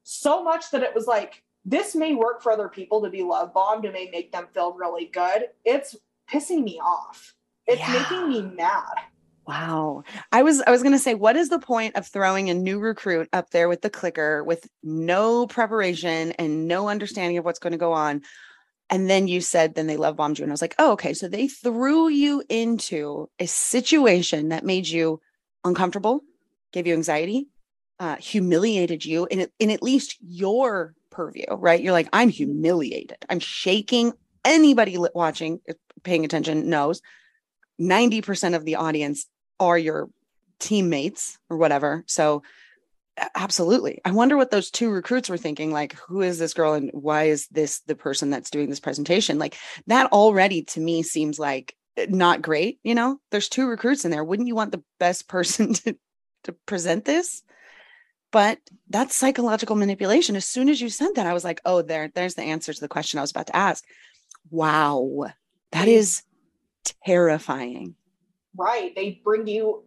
[0.03, 3.53] So much that it was like, this may work for other people to be love
[3.53, 5.45] bombed and may make them feel really good.
[5.63, 5.95] It's
[6.31, 7.33] pissing me off.
[7.67, 7.93] It's yeah.
[7.93, 8.95] making me mad.
[9.47, 10.03] Wow.
[10.31, 12.79] I was I was going to say what is the point of throwing a new
[12.79, 17.73] recruit up there with the clicker with no preparation and no understanding of what's going
[17.73, 18.23] to go on
[18.89, 20.43] and then you said, then they love bombed you.
[20.43, 21.13] And I was like, oh, okay.
[21.13, 25.21] So they threw you into a situation that made you
[25.63, 26.21] uncomfortable,
[26.71, 27.47] gave you anxiety,
[27.99, 31.81] uh, humiliated you in, in at least your purview, right?
[31.81, 33.17] You're like, I'm humiliated.
[33.29, 34.13] I'm shaking.
[34.43, 35.61] Anybody watching,
[36.03, 37.01] paying attention knows
[37.81, 39.25] 90% of the audience
[39.59, 40.09] are your
[40.59, 42.03] teammates or whatever.
[42.07, 42.43] So
[43.35, 44.01] absolutely.
[44.03, 47.25] I wonder what those two recruits were thinking like who is this girl and why
[47.25, 49.39] is this the person that's doing this presentation?
[49.39, 53.19] Like that already to me seems like eh, not great you know?
[53.31, 54.23] There's two recruits in there.
[54.23, 55.97] Wouldn't you want the best person to
[56.43, 57.43] to present this?
[58.31, 60.35] But that's psychological manipulation.
[60.35, 62.81] As soon as you said that i was like oh there there's the answer to
[62.81, 63.83] the question i was about to ask.
[64.49, 65.27] Wow.
[65.71, 66.23] That is
[67.03, 67.95] terrifying
[68.55, 69.83] right they bring you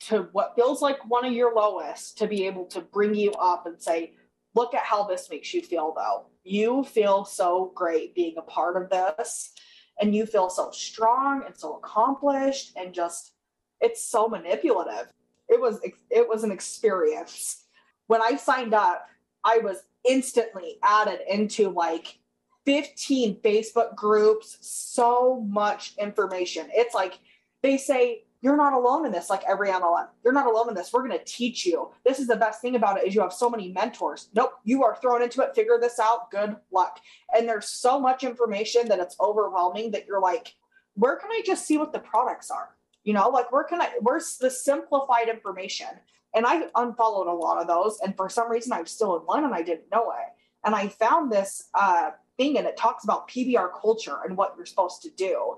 [0.00, 3.66] to what feels like one of your lowest to be able to bring you up
[3.66, 4.12] and say,
[4.54, 6.26] look at how this makes you feel though.
[6.42, 9.52] You feel so great being a part of this
[10.00, 13.32] and you feel so strong and so accomplished and just
[13.80, 15.12] it's so manipulative.
[15.48, 17.64] It was it was an experience.
[18.06, 19.06] When I signed up,
[19.42, 22.18] I was instantly added into like
[22.66, 26.66] 15 Facebook groups, so much information.
[26.72, 27.18] It's like
[27.64, 30.92] they say you're not alone in this like every mlm you're not alone in this.
[30.92, 31.90] We're going to teach you.
[32.04, 34.28] This is the best thing about it is you have so many mentors.
[34.34, 35.54] Nope you are thrown into it.
[35.54, 36.30] Figure this out.
[36.30, 37.00] Good luck.
[37.34, 40.54] And there's so much information that it's overwhelming that you're like
[40.94, 42.76] where can i just see what the products are?
[43.02, 45.88] You know like where can i where's the simplified information?
[46.34, 49.24] And i unfollowed a lot of those and for some reason i was still in
[49.24, 50.28] line and i didn't know it.
[50.64, 54.66] And i found this uh, thing and it talks about pbr culture and what you're
[54.66, 55.56] supposed to do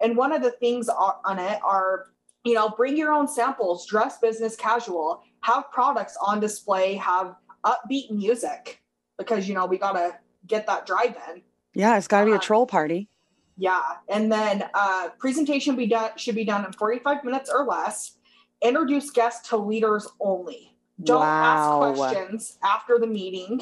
[0.00, 2.06] and one of the things on it are
[2.44, 7.34] you know, bring your own samples, dress business casual, have products on display, have
[7.64, 8.82] upbeat music
[9.18, 11.42] because, you know, we got to get that drive in.
[11.74, 13.08] Yeah, it's got to be a uh, troll party.
[13.56, 13.82] Yeah.
[14.08, 18.16] And then uh, presentation be done should be done in 45 minutes or less.
[18.62, 20.74] Introduce guests to leaders only.
[21.02, 21.82] Don't wow.
[21.84, 23.60] ask questions after the meeting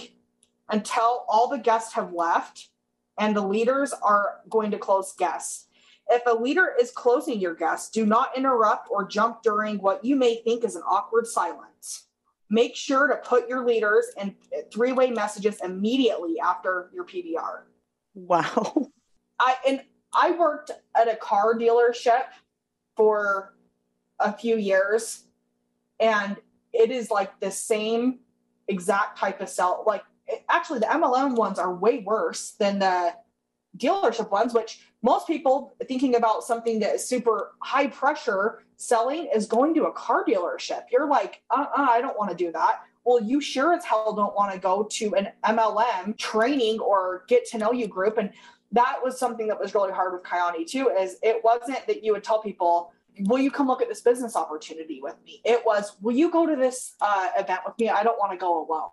[0.70, 2.68] until all the guests have left
[3.18, 5.65] and the leaders are going to close guests.
[6.08, 10.14] If a leader is closing your guest, do not interrupt or jump during what you
[10.14, 12.04] may think is an awkward silence.
[12.48, 14.36] Make sure to put your leaders in
[14.72, 17.62] three way messages immediately after your PBR.
[18.14, 18.90] Wow.
[19.40, 19.82] I and
[20.14, 22.24] I worked at a car dealership
[22.96, 23.54] for
[24.20, 25.24] a few years,
[25.98, 26.36] and
[26.72, 28.20] it is like the same
[28.68, 29.82] exact type of sell.
[29.84, 30.04] Like
[30.48, 33.14] actually, the MLM ones are way worse than the
[33.76, 39.46] dealership ones, which most people thinking about something that is super high pressure selling is
[39.46, 40.84] going to a car dealership.
[40.90, 42.80] You're like, uh uh I don't want to do that.
[43.04, 47.46] Well, you sure as hell don't want to go to an MLM training or get
[47.50, 48.18] to know you group.
[48.18, 48.30] And
[48.72, 52.12] that was something that was really hard with Kyani too, is it wasn't that you
[52.12, 55.40] would tell people, will you come look at this business opportunity with me?
[55.44, 57.88] It was, will you go to this uh, event with me?
[57.88, 58.90] I don't want to go alone.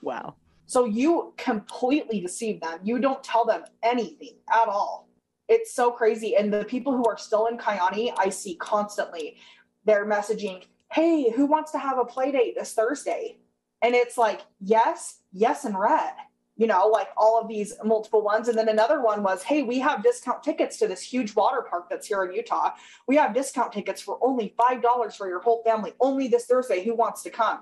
[0.00, 0.36] Wow.
[0.72, 2.78] So you completely deceive them.
[2.82, 5.06] You don't tell them anything at all.
[5.46, 6.34] It's so crazy.
[6.34, 9.36] And the people who are still in Kyani, I see constantly.
[9.84, 13.36] They're messaging, hey, who wants to have a play date this Thursday?
[13.82, 16.14] And it's like, yes, yes, and red.
[16.56, 18.48] You know, like all of these multiple ones.
[18.48, 21.90] And then another one was, hey, we have discount tickets to this huge water park
[21.90, 22.70] that's here in Utah.
[23.06, 26.82] We have discount tickets for only $5 for your whole family, only this Thursday.
[26.82, 27.58] Who wants to come?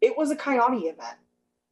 [0.00, 1.16] It was a Kyani event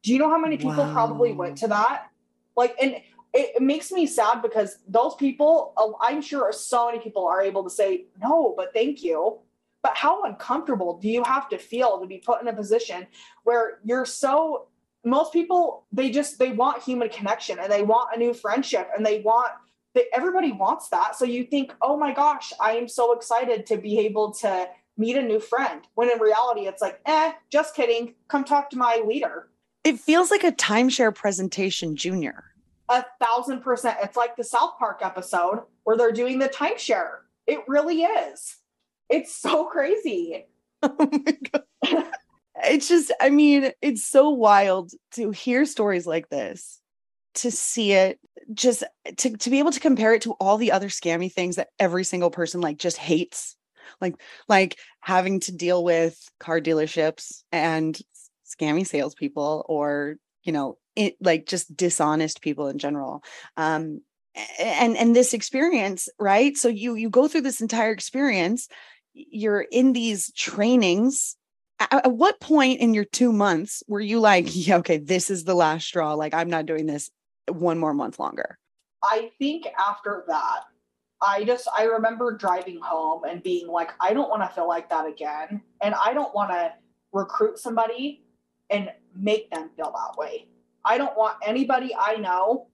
[0.03, 0.93] do you know how many people wow.
[0.93, 2.09] probably went to that?
[2.55, 2.93] Like, and
[3.33, 7.41] it, it, makes me sad because those people, oh, I'm sure so many people are
[7.41, 9.39] able to say, no, but thank you.
[9.81, 13.07] But how uncomfortable do you have to feel to be put in a position
[13.43, 14.67] where you're so,
[15.05, 19.05] most people, they just, they want human connection and they want a new friendship and
[19.05, 19.51] they want,
[19.95, 21.15] that everybody wants that.
[21.15, 25.15] So you think, oh my gosh, I am so excited to be able to meet
[25.15, 25.81] a new friend.
[25.95, 28.15] When in reality, it's like, eh, just kidding.
[28.27, 29.48] Come talk to my leader
[29.83, 32.43] it feels like a timeshare presentation junior.
[32.89, 33.97] A thousand percent.
[34.03, 37.19] It's like the South Park episode where they're doing the timeshare.
[37.47, 38.57] It really is.
[39.09, 40.45] It's so crazy.
[40.81, 42.05] Oh my God.
[42.63, 46.79] it's just, I mean, it's so wild to hear stories like this,
[47.33, 48.17] to see it,
[48.53, 48.85] just
[49.17, 52.05] to, to be able to compare it to all the other scammy things that every
[52.05, 53.57] single person like just hates
[54.01, 54.15] like
[54.47, 57.99] like having to deal with car dealerships and
[58.49, 63.23] scammy salespeople or you know it, like just dishonest people in general.
[63.57, 64.01] Um
[64.59, 66.55] and and this experience right?
[66.57, 68.67] So you you go through this entire experience
[69.13, 71.35] you're in these trainings.
[71.79, 75.55] At, what point in your two months were you like yeah okay this is the
[75.55, 76.13] last straw.
[76.13, 77.09] Like i'm not doing this
[77.47, 78.57] one more month longer
[79.01, 80.65] i think after that
[81.21, 84.89] i just i remember driving home and being like i don't want to feel like
[84.89, 85.61] that again.
[85.81, 86.73] And i don't want to
[87.11, 88.23] recruit somebody
[88.69, 90.47] and make them feel that way.
[90.85, 92.67] I don't want anybody i know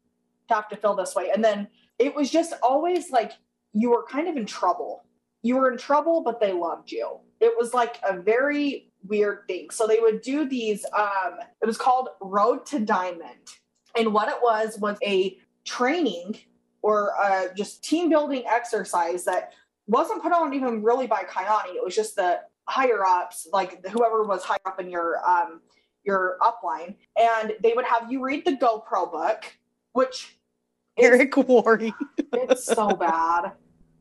[0.48, 1.32] to have to feel this way.
[1.34, 1.68] And then
[1.98, 3.32] it was just always like
[3.74, 5.06] you were kind of in trouble.
[5.42, 7.20] You were in trouble but they loved you.
[7.40, 9.70] It was like a very weird thing.
[9.72, 13.50] So they would do these um it was called road to diamond.
[13.98, 16.38] And what it was was a training
[16.86, 19.54] or uh, just team building exercise that
[19.88, 21.76] wasn't put on even really by Kyani.
[21.76, 25.62] It was just the higher ups, like whoever was higher up in your um,
[26.06, 29.58] your upline, and they would have you read the GoPro book,
[29.94, 30.38] which
[30.98, 31.94] Eric Worre.
[32.34, 33.54] it's so bad.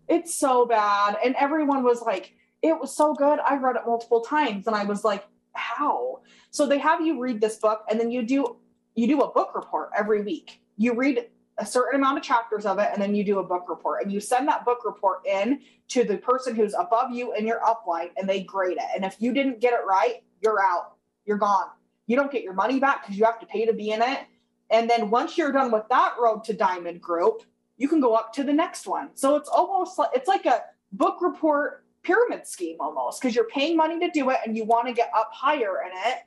[0.08, 4.20] It's so bad, and everyone was like, "It was so good." I read it multiple
[4.20, 8.10] times, and I was like, "How?" So they have you read this book, and then
[8.10, 8.56] you do
[8.94, 10.60] you do a book report every week.
[10.76, 11.26] You read
[11.58, 14.12] a certain amount of chapters of it and then you do a book report and
[14.12, 18.10] you send that book report in to the person who's above you in your upline
[18.16, 20.94] and they grade it and if you didn't get it right you're out
[21.24, 21.68] you're gone
[22.06, 24.20] you don't get your money back because you have to pay to be in it.
[24.70, 27.42] And then once you're done with that road to diamond group
[27.76, 29.10] you can go up to the next one.
[29.14, 33.76] So it's almost like it's like a book report pyramid scheme almost because you're paying
[33.76, 36.18] money to do it and you want to get up higher in it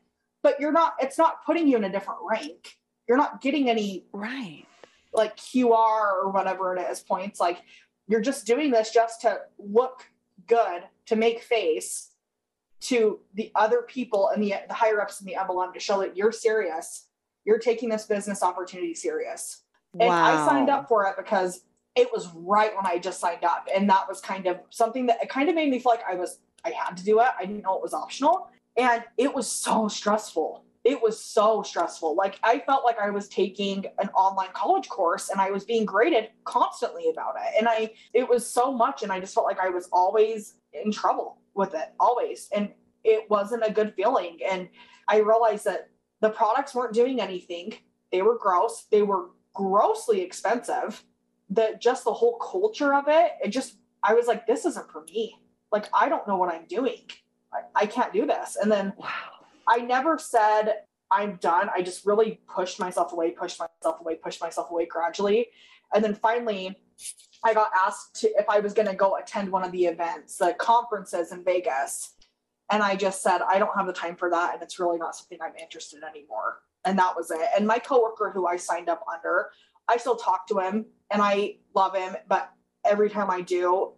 [0.42, 2.78] but you're not it's not putting you in a different rank.
[3.08, 4.66] You're not getting any right.
[5.14, 7.40] like qr or whatever it is points.
[7.40, 7.60] Like
[8.08, 10.04] you're just doing this just to look
[10.48, 12.10] good to make face
[12.80, 16.16] to the other people and the, the higher ups in the mlm to show that
[16.16, 17.08] you're serious
[17.46, 19.64] you're taking this business opportunity serious
[20.00, 20.46] and wow.
[20.46, 21.62] i signed up for it because
[21.96, 25.18] it was right when i just signed up and that was kind of something that
[25.22, 27.46] it kind of made me feel like i was i had to do it i
[27.46, 30.64] didn't know it was optional and it was so stressful.
[30.84, 32.16] It was so stressful.
[32.16, 35.84] Like I felt like I was taking an online college course and I was being
[35.84, 37.56] graded constantly about it.
[37.58, 40.92] And I it was so much and I just felt like I was always in
[40.92, 42.50] trouble with it, always.
[42.54, 42.72] And
[43.04, 44.40] it wasn't a good feeling.
[44.50, 44.70] And
[45.08, 45.90] I realized that
[46.22, 47.74] the products weren't doing anything.
[48.12, 48.86] They were gross.
[48.92, 51.04] They were grossly expensive.
[51.50, 55.04] That just the whole culture of it, it just I was like, this isn't for
[55.04, 55.36] me.
[55.72, 57.10] Like I don't know what I'm doing.
[57.54, 58.58] I, I can't do this.
[58.62, 59.08] And then wow.
[59.68, 61.70] I never said I'm done.
[61.74, 65.48] I just really pushed myself away, pushed myself away, pushed myself away gradually.
[65.94, 66.78] And then finally,
[67.44, 70.38] I got asked to, if I was going to go attend one of the events,
[70.38, 72.14] the conferences in Vegas.
[72.72, 74.54] And I just said, I don't have the time for that.
[74.54, 76.60] And it's really not something I'm interested in anymore.
[76.84, 77.50] And that was it.
[77.58, 79.52] And my coworker who I signed up under,
[79.88, 82.16] I still talk to him and I love him.
[82.28, 82.52] But
[82.86, 83.94] every time I do,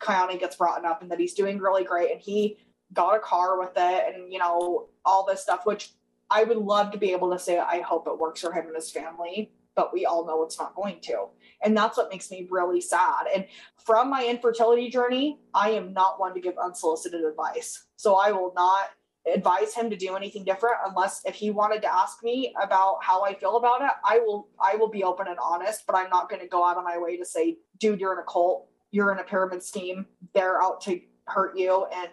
[0.00, 2.12] Kyani gets brought up and that he's doing really great.
[2.12, 2.58] And he
[2.94, 5.92] got a car with it and you know all this stuff which
[6.30, 8.74] i would love to be able to say i hope it works for him and
[8.74, 11.26] his family but we all know it's not going to
[11.64, 13.46] and that's what makes me really sad and
[13.84, 18.52] from my infertility journey i am not one to give unsolicited advice so i will
[18.54, 18.90] not
[19.34, 23.22] advise him to do anything different unless if he wanted to ask me about how
[23.22, 26.28] i feel about it i will i will be open and honest but i'm not
[26.28, 29.12] going to go out of my way to say dude you're in a cult you're
[29.12, 30.04] in a pyramid scheme
[30.34, 32.10] they're out to hurt you and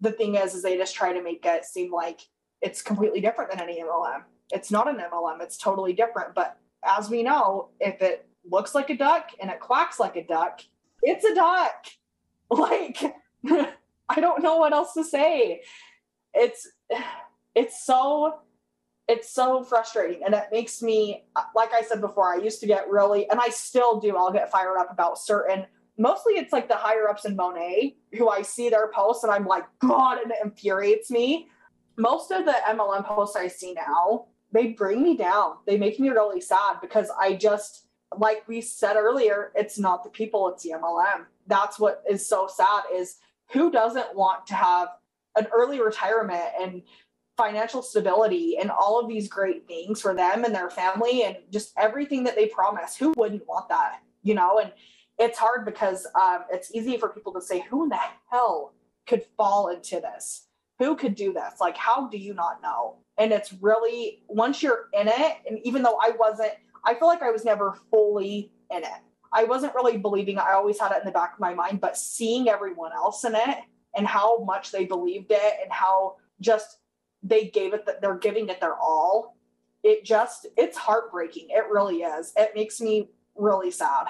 [0.00, 2.20] the thing is, is they just try to make it seem like
[2.60, 4.22] it's completely different than any MLM.
[4.52, 5.40] It's not an MLM.
[5.40, 6.34] It's totally different.
[6.34, 10.26] But as we know, if it looks like a duck and it quacks like a
[10.26, 10.60] duck,
[11.02, 11.86] it's a duck.
[12.48, 13.02] Like,
[13.44, 15.62] I don't know what else to say.
[16.32, 16.68] It's,
[17.56, 18.38] it's so,
[19.08, 20.22] it's so frustrating.
[20.24, 21.24] And it makes me,
[21.56, 24.52] like I said before, I used to get really, and I still do, I'll get
[24.52, 25.66] fired up about certain
[25.98, 29.46] mostly it's like the higher ups in Monat who I see their posts and I'm
[29.46, 31.48] like, God, and it infuriates me.
[31.96, 35.56] Most of the MLM posts I see now, they bring me down.
[35.66, 37.85] They make me really sad because I just,
[38.18, 41.26] like we said earlier, it's not the people, it's the MLM.
[41.46, 43.16] That's what is so sad is
[43.52, 44.88] who doesn't want to have
[45.36, 46.82] an early retirement and
[47.36, 51.72] financial stability and all of these great things for them and their family and just
[51.76, 52.96] everything that they promise.
[52.96, 54.00] Who wouldn't want that?
[54.22, 54.72] You know, and
[55.18, 57.98] it's hard because um, it's easy for people to say, who in the
[58.30, 58.72] hell
[59.06, 60.46] could fall into this?
[60.78, 61.54] Who could do this?
[61.60, 62.96] Like, how do you not know?
[63.18, 66.52] And it's really, once you're in it, and even though I wasn't,
[66.86, 69.00] I feel like I was never fully in it.
[69.32, 71.98] I wasn't really believing I always had it in the back of my mind, but
[71.98, 73.58] seeing everyone else in it
[73.94, 76.78] and how much they believed it and how just
[77.22, 79.36] they gave it that they're giving it their all.
[79.82, 81.48] It just it's heartbreaking.
[81.50, 82.32] It really is.
[82.36, 84.06] It makes me really sad.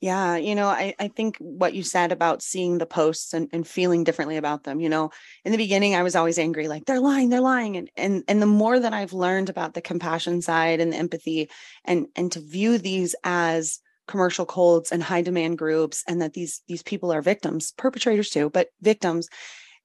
[0.00, 3.66] Yeah, you know, I, I think what you said about seeing the posts and, and
[3.66, 5.10] feeling differently about them, you know,
[5.44, 7.76] in the beginning I was always angry, like they're lying, they're lying.
[7.76, 11.50] And and and the more that I've learned about the compassion side and the empathy
[11.84, 16.62] and and to view these as commercial cults and high demand groups and that these
[16.68, 19.28] these people are victims, perpetrators too, but victims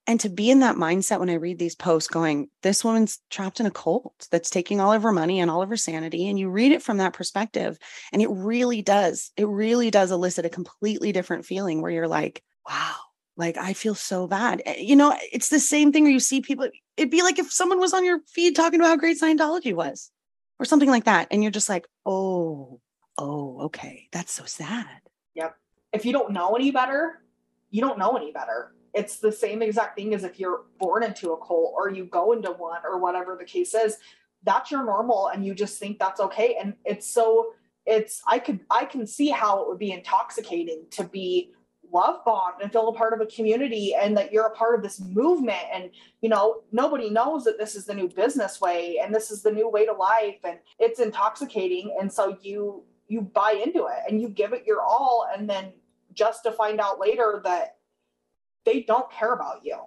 [0.06, 3.60] and to be in that mindset when I read these posts going, this woman's trapped
[3.60, 6.28] in a cult that's taking all of her money and all of her sanity.
[6.28, 7.78] And you read it from that perspective.
[8.12, 12.42] And it really does, it really does elicit a completely different feeling where you're like,
[12.68, 12.96] wow,
[13.36, 14.60] like I feel so bad.
[14.66, 17.52] Eh, you know, it's the same thing where you see people, it'd be like if
[17.52, 20.10] someone was on your feed talking about how great Scientology was
[20.58, 21.28] or something like that.
[21.30, 22.80] And you're just like, oh,
[23.18, 24.08] oh, okay.
[24.10, 24.88] That's so sad.
[25.36, 25.56] Yep.
[25.92, 27.22] If you don't know any better,
[27.70, 31.32] you don't know any better it's the same exact thing as if you're born into
[31.32, 33.98] a cult or you go into one or whatever the case is.
[34.44, 36.56] That's your normal and you just think that's okay.
[36.60, 37.52] And it's so
[37.84, 41.52] it's i could i can see how it would be intoxicating to be
[41.92, 44.82] love bombed and feel a part of a community and that you're a part of
[44.82, 45.62] this movement.
[45.72, 45.90] And
[46.20, 49.52] you know nobody knows that this is the new business way and this is the
[49.52, 51.94] new way to life and it's intoxicating.
[52.00, 55.72] And so you you buy into it and you give it your all and then
[56.14, 57.76] just to find out later that
[58.64, 59.78] they don't care about you.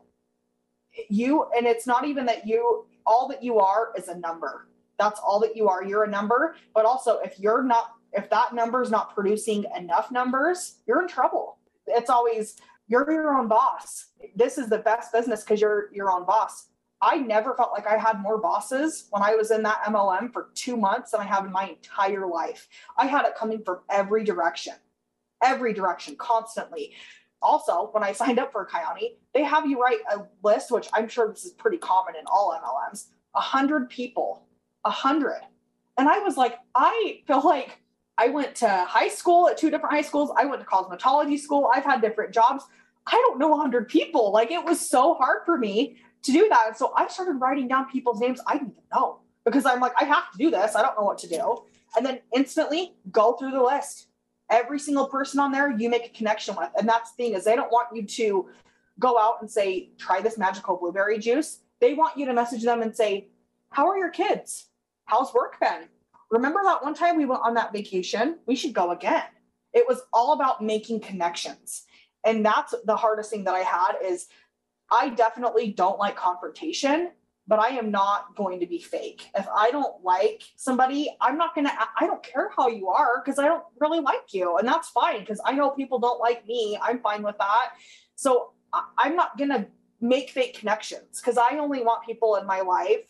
[1.10, 4.68] You, and it's not even that you, all that you are is a number.
[4.98, 5.84] That's all that you are.
[5.84, 6.56] You're a number.
[6.74, 11.08] But also, if you're not, if that number is not producing enough numbers, you're in
[11.08, 11.58] trouble.
[11.88, 12.56] It's always,
[12.88, 14.08] you're your own boss.
[14.36, 16.68] This is the best business because you're your own boss.
[17.02, 20.50] I never felt like I had more bosses when I was in that MLM for
[20.56, 22.68] two months than I have in my entire life.
[22.98, 24.74] I had it coming from every direction,
[25.44, 26.94] every direction, constantly
[27.42, 31.08] also, when I signed up for Kyani, they have you write a list, which I'm
[31.08, 34.44] sure this is pretty common in all MLMs, a hundred people,
[34.84, 35.42] a hundred.
[35.98, 37.80] And I was like, I feel like
[38.18, 40.32] I went to high school at two different high schools.
[40.38, 41.70] I went to cosmetology school.
[41.74, 42.64] I've had different jobs.
[43.08, 44.32] I don't know 100 people.
[44.32, 46.78] Like it was so hard for me to do that.
[46.78, 50.06] So I started writing down people's names I didn't even know because I'm like, I
[50.06, 50.76] have to do this.
[50.76, 51.64] I don't know what to do.
[51.96, 54.08] And then instantly go through the list
[54.50, 56.70] every single person on there you make a connection with.
[56.78, 58.50] And that's the thing is they don't want you to
[59.00, 61.60] go out and say, try this magical blueberry juice.
[61.82, 63.28] They want you to message them and say,
[63.72, 64.68] how are your kids?
[65.06, 65.90] How's work been?
[66.32, 68.38] Remember that one time we went on that vacation?
[68.46, 69.24] We should go again.
[69.74, 71.84] It was all about making connections.
[72.24, 74.28] And that's the hardest thing that I had is
[74.90, 77.12] I definitely don't like confrontation
[77.48, 79.30] but I am not going to be fake.
[79.36, 83.22] If I don't like somebody, I'm not going to, I don't care how you are
[83.24, 84.58] because I don't really like you.
[84.58, 86.78] And that's fine because I know people don't like me.
[86.82, 87.74] I'm fine with that.
[88.16, 88.54] So
[88.98, 89.68] I'm not going to
[90.02, 93.06] make fake connections because I only want people in my life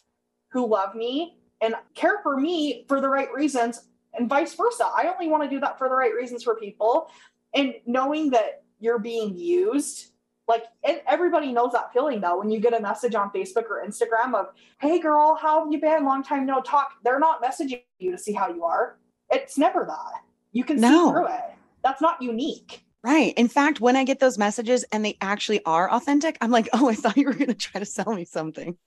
[0.50, 4.86] who love me and care for me for the right reasons and vice versa.
[4.96, 7.10] I only want to do that for the right reasons for people.
[7.54, 10.12] And knowing that you're being used
[10.48, 10.66] like
[11.08, 14.48] everybody knows that feeling though when you get a message on facebook or instagram of
[14.80, 16.06] hey girl how have you been?
[16.06, 16.94] Long time no talk.
[17.04, 18.98] They're not messaging you to see how you are.
[19.32, 20.22] It's never that.
[20.52, 20.90] You can no.
[20.90, 21.56] see through it.
[21.84, 22.84] That's not unique.
[23.04, 23.34] Right.
[23.38, 26.90] In fact when i get those messages and they actually are authentic i'm like oh
[26.90, 28.78] i thought you were going to try to sell me something.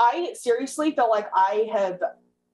[0.00, 2.00] I seriously feel like i have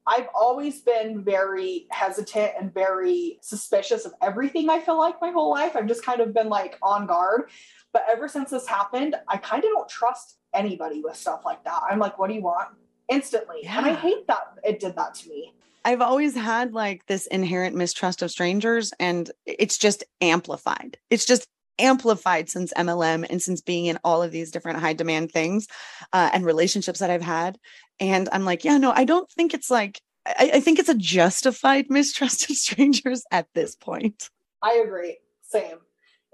[0.07, 5.51] I've always been very hesitant and very suspicious of everything I feel like my whole
[5.51, 5.77] life.
[5.77, 7.51] I've just kind of been like on guard.
[7.93, 11.81] But ever since this happened, I kind of don't trust anybody with stuff like that.
[11.89, 12.69] I'm like, what do you want?
[13.09, 13.61] Instantly.
[13.63, 13.79] Yeah.
[13.79, 15.55] And I hate that it did that to me.
[15.87, 20.97] I've always had like this inherent mistrust of strangers, and it's just amplified.
[21.11, 21.47] It's just
[21.79, 25.67] amplified since MLM and since being in all of these different high demand things
[26.13, 27.59] uh, and relationships that I've had.
[28.01, 30.95] And I'm like, yeah, no, I don't think it's like, I, I think it's a
[30.95, 34.31] justified mistrust of strangers at this point.
[34.63, 35.19] I agree.
[35.43, 35.79] Same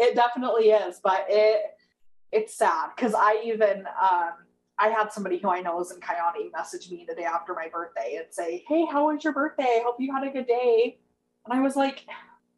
[0.01, 1.63] it definitely is, but it
[2.33, 4.33] it's sad because I even um,
[4.79, 7.69] I had somebody who I know is in Kyani message me the day after my
[7.69, 9.79] birthday and say, "Hey, how was your birthday?
[9.79, 10.99] I hope you had a good day."
[11.45, 12.07] And I was like,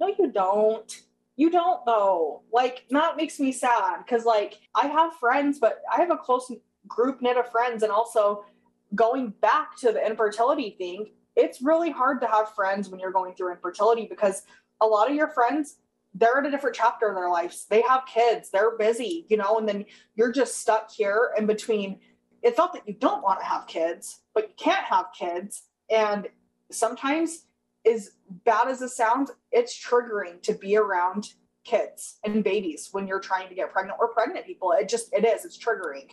[0.00, 1.02] "No, you don't.
[1.34, 2.42] You don't though.
[2.52, 6.50] Like that makes me sad because like I have friends, but I have a close
[6.86, 8.44] group knit of friends, and also
[8.94, 13.34] going back to the infertility thing, it's really hard to have friends when you're going
[13.34, 14.42] through infertility because
[14.80, 15.76] a lot of your friends
[16.14, 17.66] they're in a different chapter in their lives.
[17.70, 22.00] They have kids, they're busy, you know, and then you're just stuck here in between.
[22.42, 25.62] It's not that you don't want to have kids, but you can't have kids.
[25.90, 26.28] And
[26.70, 27.46] sometimes
[27.90, 28.10] as
[28.44, 31.32] bad as it sounds, it's triggering to be around
[31.64, 34.72] kids and babies when you're trying to get pregnant or pregnant people.
[34.72, 36.10] It just, it is, it's triggering.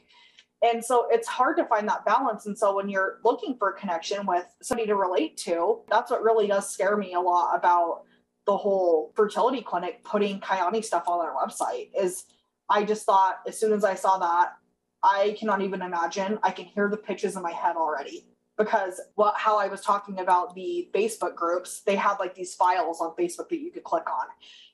[0.62, 2.46] And so it's hard to find that balance.
[2.46, 6.22] And so when you're looking for a connection with somebody to relate to, that's what
[6.22, 8.04] really does scare me a lot about
[8.46, 12.26] the whole fertility clinic putting Kyani stuff on their website is
[12.70, 14.54] I just thought as soon as I saw that,
[15.02, 16.40] I cannot even imagine.
[16.44, 18.26] I can hear the pitches in my head already
[18.58, 23.00] because what how I was talking about the Facebook groups, they had like these files
[23.00, 24.28] on Facebook that you could click on.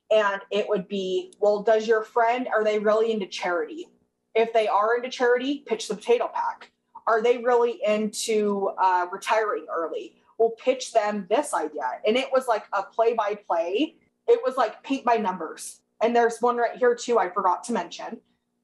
[0.09, 3.87] And it would be, well, does your friend are they really into charity?
[4.35, 6.71] If they are into charity, pitch the potato pack.
[7.07, 10.17] Are they really into uh, retiring early?
[10.37, 11.99] We'll pitch them this idea.
[12.05, 13.95] And it was like a play by play.
[14.27, 15.79] It was like paint by numbers.
[16.01, 18.19] And there's one right here too, I forgot to mention.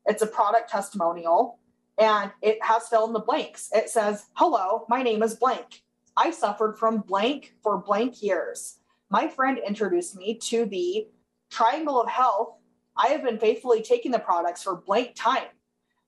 [0.06, 1.60] It's a product testimonial
[1.98, 3.69] and it has fill in the blanks.
[3.73, 5.84] It says, Hello, my name is blank.
[6.18, 8.80] I suffered from blank for blank years.
[9.10, 11.07] My friend introduced me to the
[11.49, 12.56] triangle of health.
[12.98, 15.48] I have been faithfully taking the products for blank time.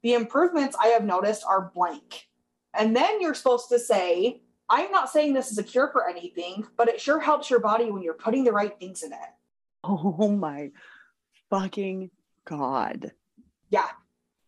[0.04, 2.28] The improvements I have noticed are blank.
[2.74, 6.68] And then you're supposed to say, I'm not saying this is a cure for anything,
[6.78, 9.20] but it sure helps your body when you're putting the right things in it.
[9.86, 10.72] Oh my
[11.50, 12.10] fucking
[12.46, 13.12] God.
[13.70, 13.90] Yeah.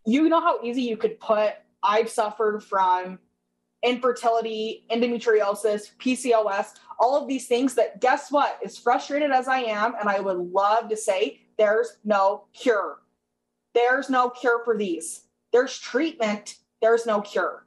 [0.06, 1.53] You know how easy you could put,
[1.84, 3.19] I've suffered from
[3.84, 8.60] infertility, endometriosis, PCOS, all of these things that guess what?
[8.64, 12.99] As frustrated as I am, and I would love to say, there's no cure.
[13.73, 15.24] There's no cure for these.
[15.56, 17.65] There's treatment, there's no cure.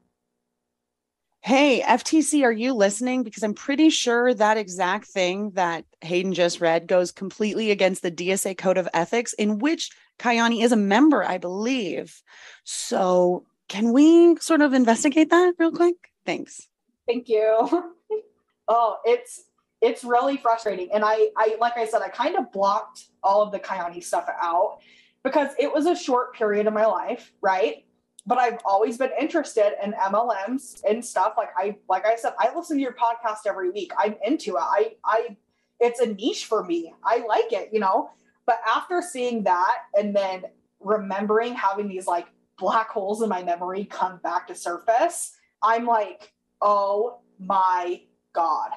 [1.41, 3.23] Hey, FTC, are you listening?
[3.23, 8.11] Because I'm pretty sure that exact thing that Hayden just read goes completely against the
[8.11, 12.21] DSA Code of Ethics, in which Kyani is a member, I believe.
[12.65, 15.97] So, can we sort of investigate that real quick?
[16.27, 16.69] Thanks.
[17.07, 17.95] Thank you.
[18.69, 19.45] oh, it's
[19.81, 23.51] it's really frustrating, and I I like I said, I kind of blocked all of
[23.51, 24.81] the Kyani stuff out
[25.29, 27.85] because it was a short period of my life, right?
[28.27, 31.35] But I've always been interested in MLMs and stuff.
[31.37, 33.93] Like I like I said, I listen to your podcast every week.
[33.99, 34.63] I'm into it.
[34.63, 35.37] I I
[35.81, 36.95] it's a niche for me.
[37.05, 38.11] I like it, you know.
[38.47, 40.45] But after seeing that and then
[40.81, 42.27] remembering having these like
[42.59, 46.33] black holes in my memory come back to surface, I'm like,
[46.63, 48.01] oh my
[48.33, 48.71] god.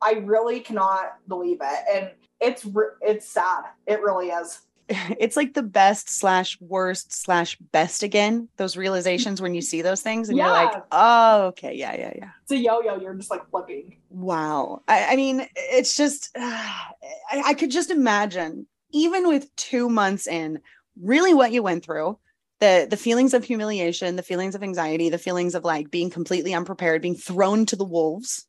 [0.00, 1.84] I really cannot believe it.
[1.92, 2.10] And
[2.40, 2.66] it's
[3.02, 3.64] it's sad.
[3.86, 4.62] It really is.
[4.88, 10.00] It's like the best slash worst slash best again those realizations when you see those
[10.00, 10.46] things and yeah.
[10.46, 12.30] you're like oh okay yeah yeah yeah.
[12.42, 13.98] It's a yo-yo you're just like flipping.
[14.08, 14.82] Wow.
[14.88, 16.40] I, I mean it's just uh,
[17.30, 20.60] I, I could just imagine even with two months in
[21.00, 22.18] really what you went through
[22.60, 26.54] the the feelings of humiliation the feelings of anxiety the feelings of like being completely
[26.54, 28.46] unprepared being thrown to the wolves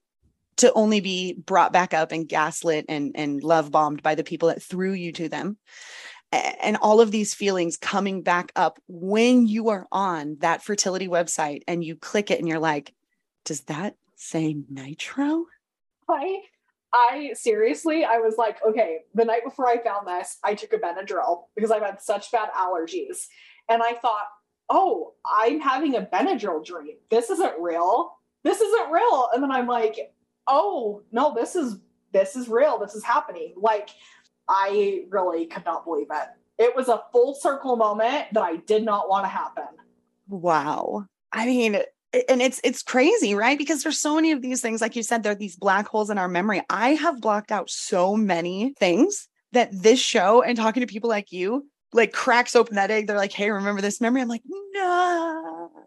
[0.58, 4.50] to only be brought back up and gaslit and and love bombed by the people
[4.50, 5.58] that threw you to them
[6.32, 11.62] and all of these feelings coming back up when you are on that fertility website
[11.68, 12.94] and you click it and you're like,
[13.46, 15.46] does that say nitro?
[16.08, 16.42] I
[16.92, 20.78] I seriously, I was like, okay, the night before I found this, I took a
[20.78, 23.28] Benadryl because I've had such bad allergies.
[23.70, 24.26] And I thought,
[24.70, 26.96] oh, I'm having a Benadryl dream.
[27.12, 28.14] This isn't real.
[28.44, 29.30] This isn't real.
[29.34, 29.98] And then I'm like,
[30.48, 31.78] oh no, this is
[32.12, 32.80] this is real.
[32.80, 33.54] This is happening.
[33.56, 33.90] Like
[34.50, 36.28] I really could not believe it.
[36.58, 39.64] It was a full circle moment that I did not want to happen.
[40.28, 41.06] Wow.
[41.32, 41.76] I mean,
[42.28, 43.58] and it's it's crazy, right?
[43.58, 46.10] Because there's so many of these things like you said there are these black holes
[46.10, 46.62] in our memory.
[46.70, 51.32] I have blocked out so many things that this show and talking to people like
[51.32, 53.08] you like cracks open that egg.
[53.08, 55.72] They're like, "Hey, remember this memory?" I'm like, "No."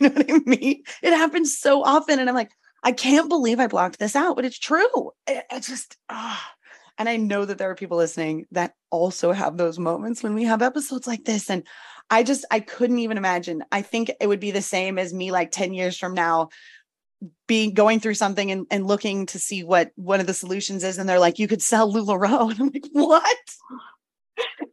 [0.00, 0.82] You know what I mean?
[1.02, 2.52] It happens so often and I'm like,
[2.82, 6.52] "I can't believe I blocked this out, but it's true." It, just ah
[7.00, 10.44] and I know that there are people listening that also have those moments when we
[10.44, 11.48] have episodes like this.
[11.48, 11.66] And
[12.10, 13.64] I just, I couldn't even imagine.
[13.72, 16.50] I think it would be the same as me like 10 years from now
[17.48, 20.98] being going through something and, and looking to see what one of the solutions is.
[20.98, 22.50] And they're like, you could sell LuLaRoe.
[22.50, 23.54] And I'm like, what?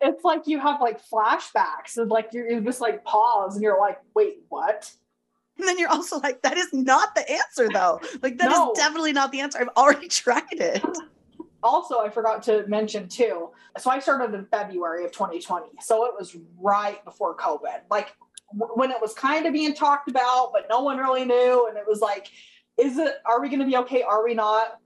[0.02, 3.80] It's like you have like flashbacks and like you're, you just like pause and you're
[3.80, 4.92] like, wait, what?
[5.58, 8.02] And then you're also like, that is not the answer though.
[8.22, 8.74] Like that no.
[8.74, 9.60] is definitely not the answer.
[9.62, 10.84] I've already tried it
[11.64, 16.14] also i forgot to mention too so i started in february of 2020 so it
[16.18, 18.16] was right before covid like
[18.52, 21.84] when it was kind of being talked about but no one really knew and it
[21.88, 22.28] was like
[22.78, 24.80] is it are we going to be okay are we not?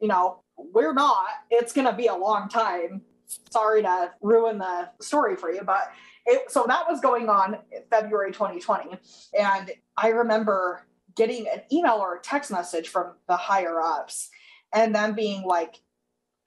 [0.00, 3.02] You know we're not it's going to be a long time.
[3.50, 5.90] Sorry to ruin the story for you but
[6.26, 7.58] it, so that was going on
[7.90, 8.96] february 2020
[9.38, 10.86] and i remember
[11.18, 14.30] getting an email or a text message from the higher ups
[14.72, 15.80] and them being like,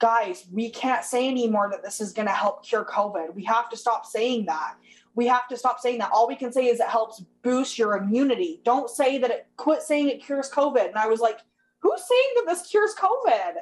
[0.01, 3.35] guys, we can't say anymore that this is going to help cure COVID.
[3.35, 4.75] We have to stop saying that.
[5.13, 6.09] We have to stop saying that.
[6.11, 8.61] All we can say is it helps boost your immunity.
[8.65, 10.87] Don't say that it, quit saying it cures COVID.
[10.87, 11.37] And I was like,
[11.79, 13.53] who's saying that this cures COVID?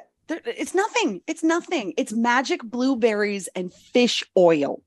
[0.46, 1.20] It's nothing.
[1.26, 1.92] It's nothing.
[1.98, 4.82] It's magic blueberries and fish oil.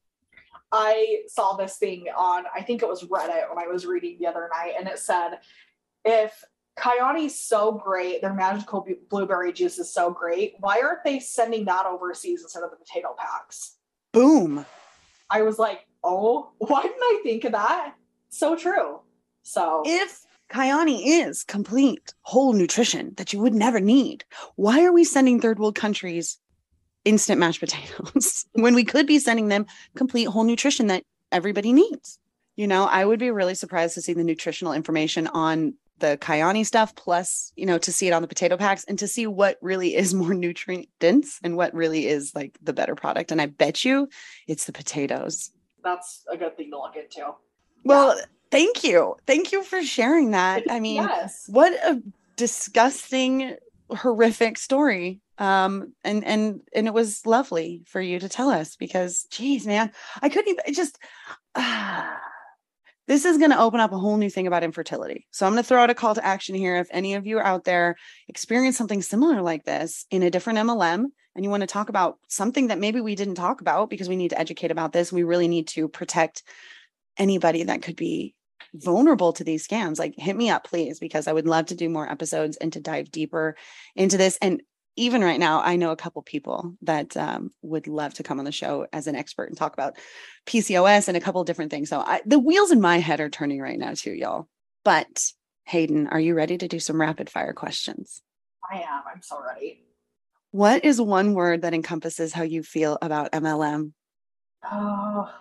[0.71, 4.25] I saw this thing on, I think it was Reddit when I was reading the
[4.25, 5.39] other night, and it said,
[6.03, 6.43] if
[6.77, 11.85] Kyani's so great, their magical blueberry juice is so great, why aren't they sending that
[11.85, 13.75] overseas instead of the potato packs?
[14.11, 14.65] Boom.
[15.29, 17.93] I was like, oh, why didn't I think of that?
[18.29, 18.99] So true.
[19.43, 24.25] So if Kyani is complete whole nutrition that you would never need,
[24.55, 26.39] why are we sending third world countries
[27.05, 32.19] instant mashed potatoes when we could be sending them complete whole nutrition that everybody needs.
[32.55, 36.65] You know, I would be really surprised to see the nutritional information on the Kyani
[36.65, 39.57] stuff, plus, you know, to see it on the potato packs and to see what
[39.61, 43.31] really is more nutrient dense and what really is like the better product.
[43.31, 44.09] And I bet you
[44.47, 45.51] it's the potatoes.
[45.83, 47.31] That's a good thing to look into.
[47.83, 48.25] Well, yeah.
[48.51, 49.15] thank you.
[49.27, 50.63] Thank you for sharing that.
[50.69, 51.45] I mean, yes.
[51.47, 52.01] what a
[52.35, 53.55] disgusting,
[53.89, 59.25] horrific story um and and and it was lovely for you to tell us because
[59.31, 59.91] geez man
[60.21, 60.99] i couldn't even just
[61.55, 62.13] uh,
[63.07, 65.27] this is going to open up a whole new thing about infertility.
[65.31, 66.77] So i'm going to throw out a call to action here.
[66.77, 67.95] If any of you are out there
[68.27, 71.05] experience something similar like this in a different mlm
[71.35, 74.15] and you want to talk about something that maybe we didn't talk about because we
[74.15, 76.43] need to educate about this we really need to protect
[77.17, 78.35] anybody that could be
[78.73, 81.89] vulnerable to these scams like hit me up please because i would love to do
[81.89, 83.55] more episodes and to dive deeper
[83.95, 84.37] into this.
[84.41, 84.61] And
[84.95, 88.45] even right now, I know a couple people that um, would love to come on
[88.45, 89.97] the show as an expert and talk about
[90.45, 91.89] PCOS and a couple different things.
[91.89, 94.47] So I, the wheels in my head are turning right now, too, y'all.
[94.83, 95.31] But
[95.65, 98.21] Hayden, are you ready to do some rapid fire questions?
[98.71, 99.03] I am.
[99.11, 99.83] I'm so ready.
[100.51, 103.93] What is one word that encompasses how you feel about MLM?
[104.71, 105.33] Oh,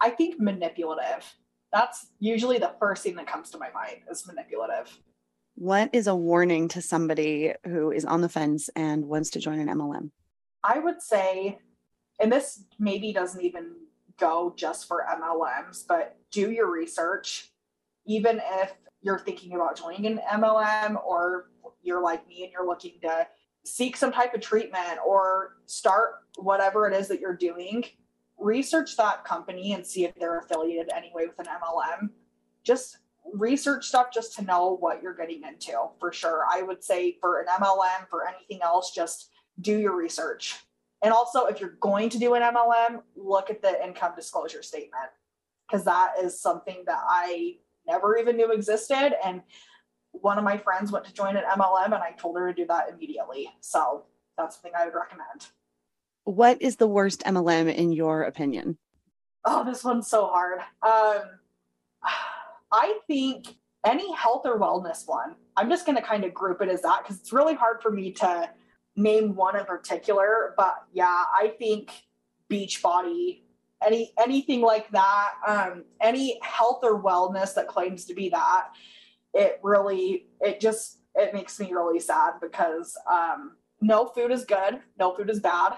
[0.00, 1.24] I think manipulative.
[1.72, 4.94] That's usually the first thing that comes to my mind is manipulative.
[5.54, 9.60] What is a warning to somebody who is on the fence and wants to join
[9.60, 10.10] an MLM?
[10.64, 11.58] I would say,
[12.20, 13.72] and this maybe doesn't even
[14.18, 17.50] go just for MLMs, but do your research.
[18.06, 18.72] Even if
[19.02, 21.50] you're thinking about joining an MLM or
[21.82, 23.26] you're like me and you're looking to
[23.64, 27.84] seek some type of treatment or start whatever it is that you're doing,
[28.38, 32.10] research that company and see if they're affiliated anyway with an MLM.
[32.64, 32.98] Just
[33.32, 36.44] research stuff just to know what you're getting into for sure.
[36.50, 39.30] I would say for an MLM, for anything else, just
[39.60, 40.56] do your research.
[41.02, 45.10] And also, if you're going to do an MLM, look at the income disclosure statement
[45.68, 49.14] because that is something that I never even knew existed.
[49.24, 49.42] And
[50.12, 52.66] one of my friends went to join an MLM and I told her to do
[52.68, 53.48] that immediately.
[53.60, 54.04] So
[54.36, 55.48] that's something I would recommend.
[56.24, 58.78] What is the worst MLM in your opinion?
[59.44, 60.60] Oh, this one's so hard.
[60.82, 61.22] Um,
[62.72, 66.68] I think any health or wellness one, I'm just going to kind of group it
[66.68, 68.48] as that because it's really hard for me to
[68.96, 70.54] name one in particular.
[70.56, 71.90] But yeah, I think
[72.50, 73.42] Beachbody,
[73.84, 78.68] any anything like that, um, any health or wellness that claims to be that,
[79.34, 84.80] it really it just it makes me really sad because um, no food is good,
[84.98, 85.74] no food is bad,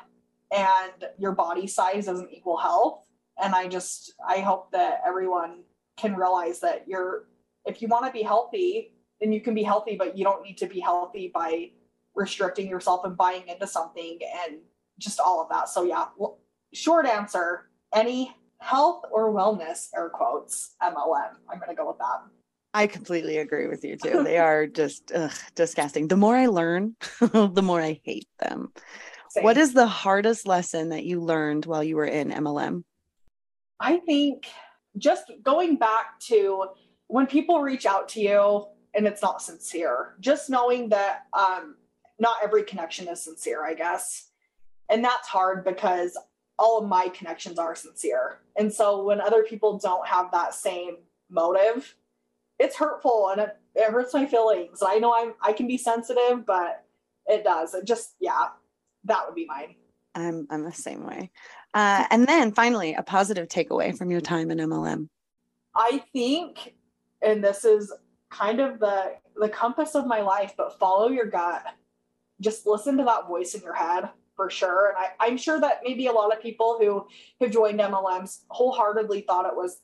[0.54, 3.06] and your body size doesn't equal health.
[3.42, 5.63] And I just I hope that everyone
[5.96, 7.24] can realize that you're
[7.66, 10.58] if you want to be healthy then you can be healthy but you don't need
[10.58, 11.70] to be healthy by
[12.14, 14.58] restricting yourself and buying into something and
[14.98, 16.06] just all of that so yeah
[16.72, 22.22] short answer any health or wellness air quotes mlm i'm going to go with that
[22.76, 24.24] I completely agree with you too.
[24.24, 26.08] They are just ugh, disgusting.
[26.08, 28.72] The more I learn, the more I hate them.
[29.30, 29.44] Same.
[29.44, 32.82] What is the hardest lesson that you learned while you were in MLM?
[33.78, 34.46] I think
[34.98, 36.66] just going back to
[37.08, 41.76] when people reach out to you and it's not sincere, just knowing that um,
[42.18, 44.28] not every connection is sincere, I guess.
[44.88, 46.16] And that's hard because
[46.58, 48.38] all of my connections are sincere.
[48.56, 50.98] And so when other people don't have that same
[51.28, 51.96] motive,
[52.58, 54.82] it's hurtful and it, it hurts my feelings.
[54.84, 56.84] I know I'm I can be sensitive, but
[57.26, 57.74] it does.
[57.74, 58.48] It just yeah,
[59.04, 59.74] that would be mine.
[60.14, 61.32] I'm I'm the same way.
[61.74, 65.08] Uh, and then finally, a positive takeaway from your time in MLM.
[65.74, 66.74] I think,
[67.20, 67.92] and this is
[68.30, 71.64] kind of the the compass of my life, but follow your gut.
[72.40, 74.90] Just listen to that voice in your head for sure.
[74.90, 77.06] And I, I'm sure that maybe a lot of people who
[77.40, 79.80] have joined MLMs wholeheartedly thought it was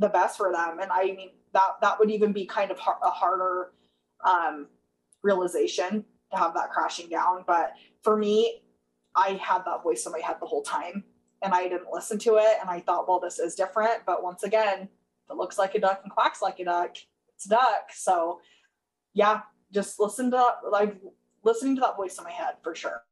[0.00, 0.78] the best for them.
[0.80, 3.72] And I mean that that would even be kind of a harder
[4.24, 4.66] um,
[5.22, 7.44] realization to have that crashing down.
[7.46, 8.62] But for me,
[9.14, 11.04] I had that voice in my head the whole time
[11.42, 12.56] and I didn't listen to it.
[12.60, 14.04] And I thought, well, this is different.
[14.06, 14.88] But once again,
[15.30, 16.96] it looks like a duck and quacks like a duck,
[17.34, 17.90] it's a duck.
[17.94, 18.40] So
[19.14, 19.42] yeah,
[19.72, 20.96] just listen to like
[21.42, 23.02] listening to that voice in my head for sure.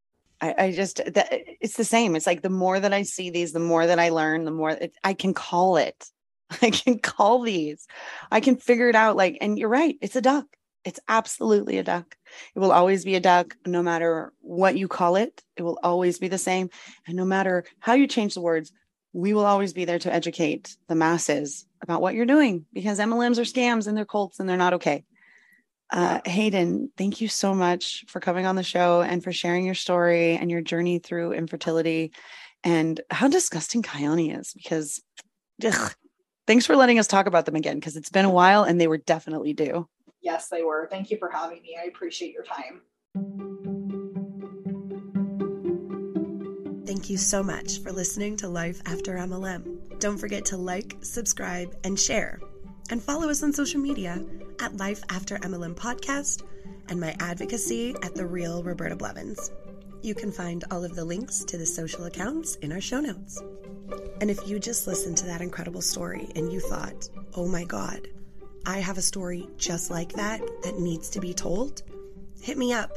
[0.40, 2.14] I, I just that it's the same.
[2.14, 4.70] It's like the more that I see these, the more that I learn, the more
[4.70, 6.10] it, I can call it.
[6.62, 7.86] I can call these.
[8.30, 9.16] I can figure it out.
[9.16, 10.46] Like, and you're right, it's a duck.
[10.86, 12.16] It's absolutely a duck.
[12.54, 15.42] It will always be a duck, no matter what you call it.
[15.56, 16.70] It will always be the same.
[17.08, 18.72] And no matter how you change the words,
[19.12, 23.38] we will always be there to educate the masses about what you're doing because MLMs
[23.38, 25.04] are scams and they're cults and they're not okay.
[25.90, 29.74] Uh, Hayden, thank you so much for coming on the show and for sharing your
[29.74, 32.12] story and your journey through infertility
[32.62, 35.02] and how disgusting Kyani is because
[35.64, 35.94] ugh,
[36.46, 38.88] thanks for letting us talk about them again because it's been a while and they
[38.88, 39.88] were definitely due.
[40.26, 40.88] Yes, they were.
[40.90, 41.78] Thank you for having me.
[41.80, 42.80] I appreciate your time.
[46.84, 50.00] Thank you so much for listening to Life After MLM.
[50.00, 52.40] Don't forget to like, subscribe, and share.
[52.90, 54.20] And follow us on social media
[54.60, 56.42] at Life After MLM Podcast
[56.88, 59.52] and my advocacy at The Real Roberta Blevins.
[60.02, 63.40] You can find all of the links to the social accounts in our show notes.
[64.20, 68.08] And if you just listened to that incredible story and you thought, oh my God,
[68.66, 71.82] I have a story just like that that needs to be told,
[72.40, 72.90] hit me up,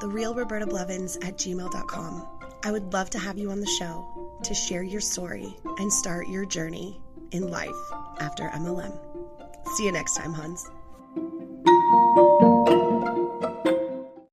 [0.00, 2.28] therealrobertablevins at gmail.com.
[2.62, 6.28] I would love to have you on the show to share your story and start
[6.28, 7.00] your journey
[7.32, 7.74] in life
[8.20, 8.96] after MLM.
[9.76, 10.64] See you next time, Hans.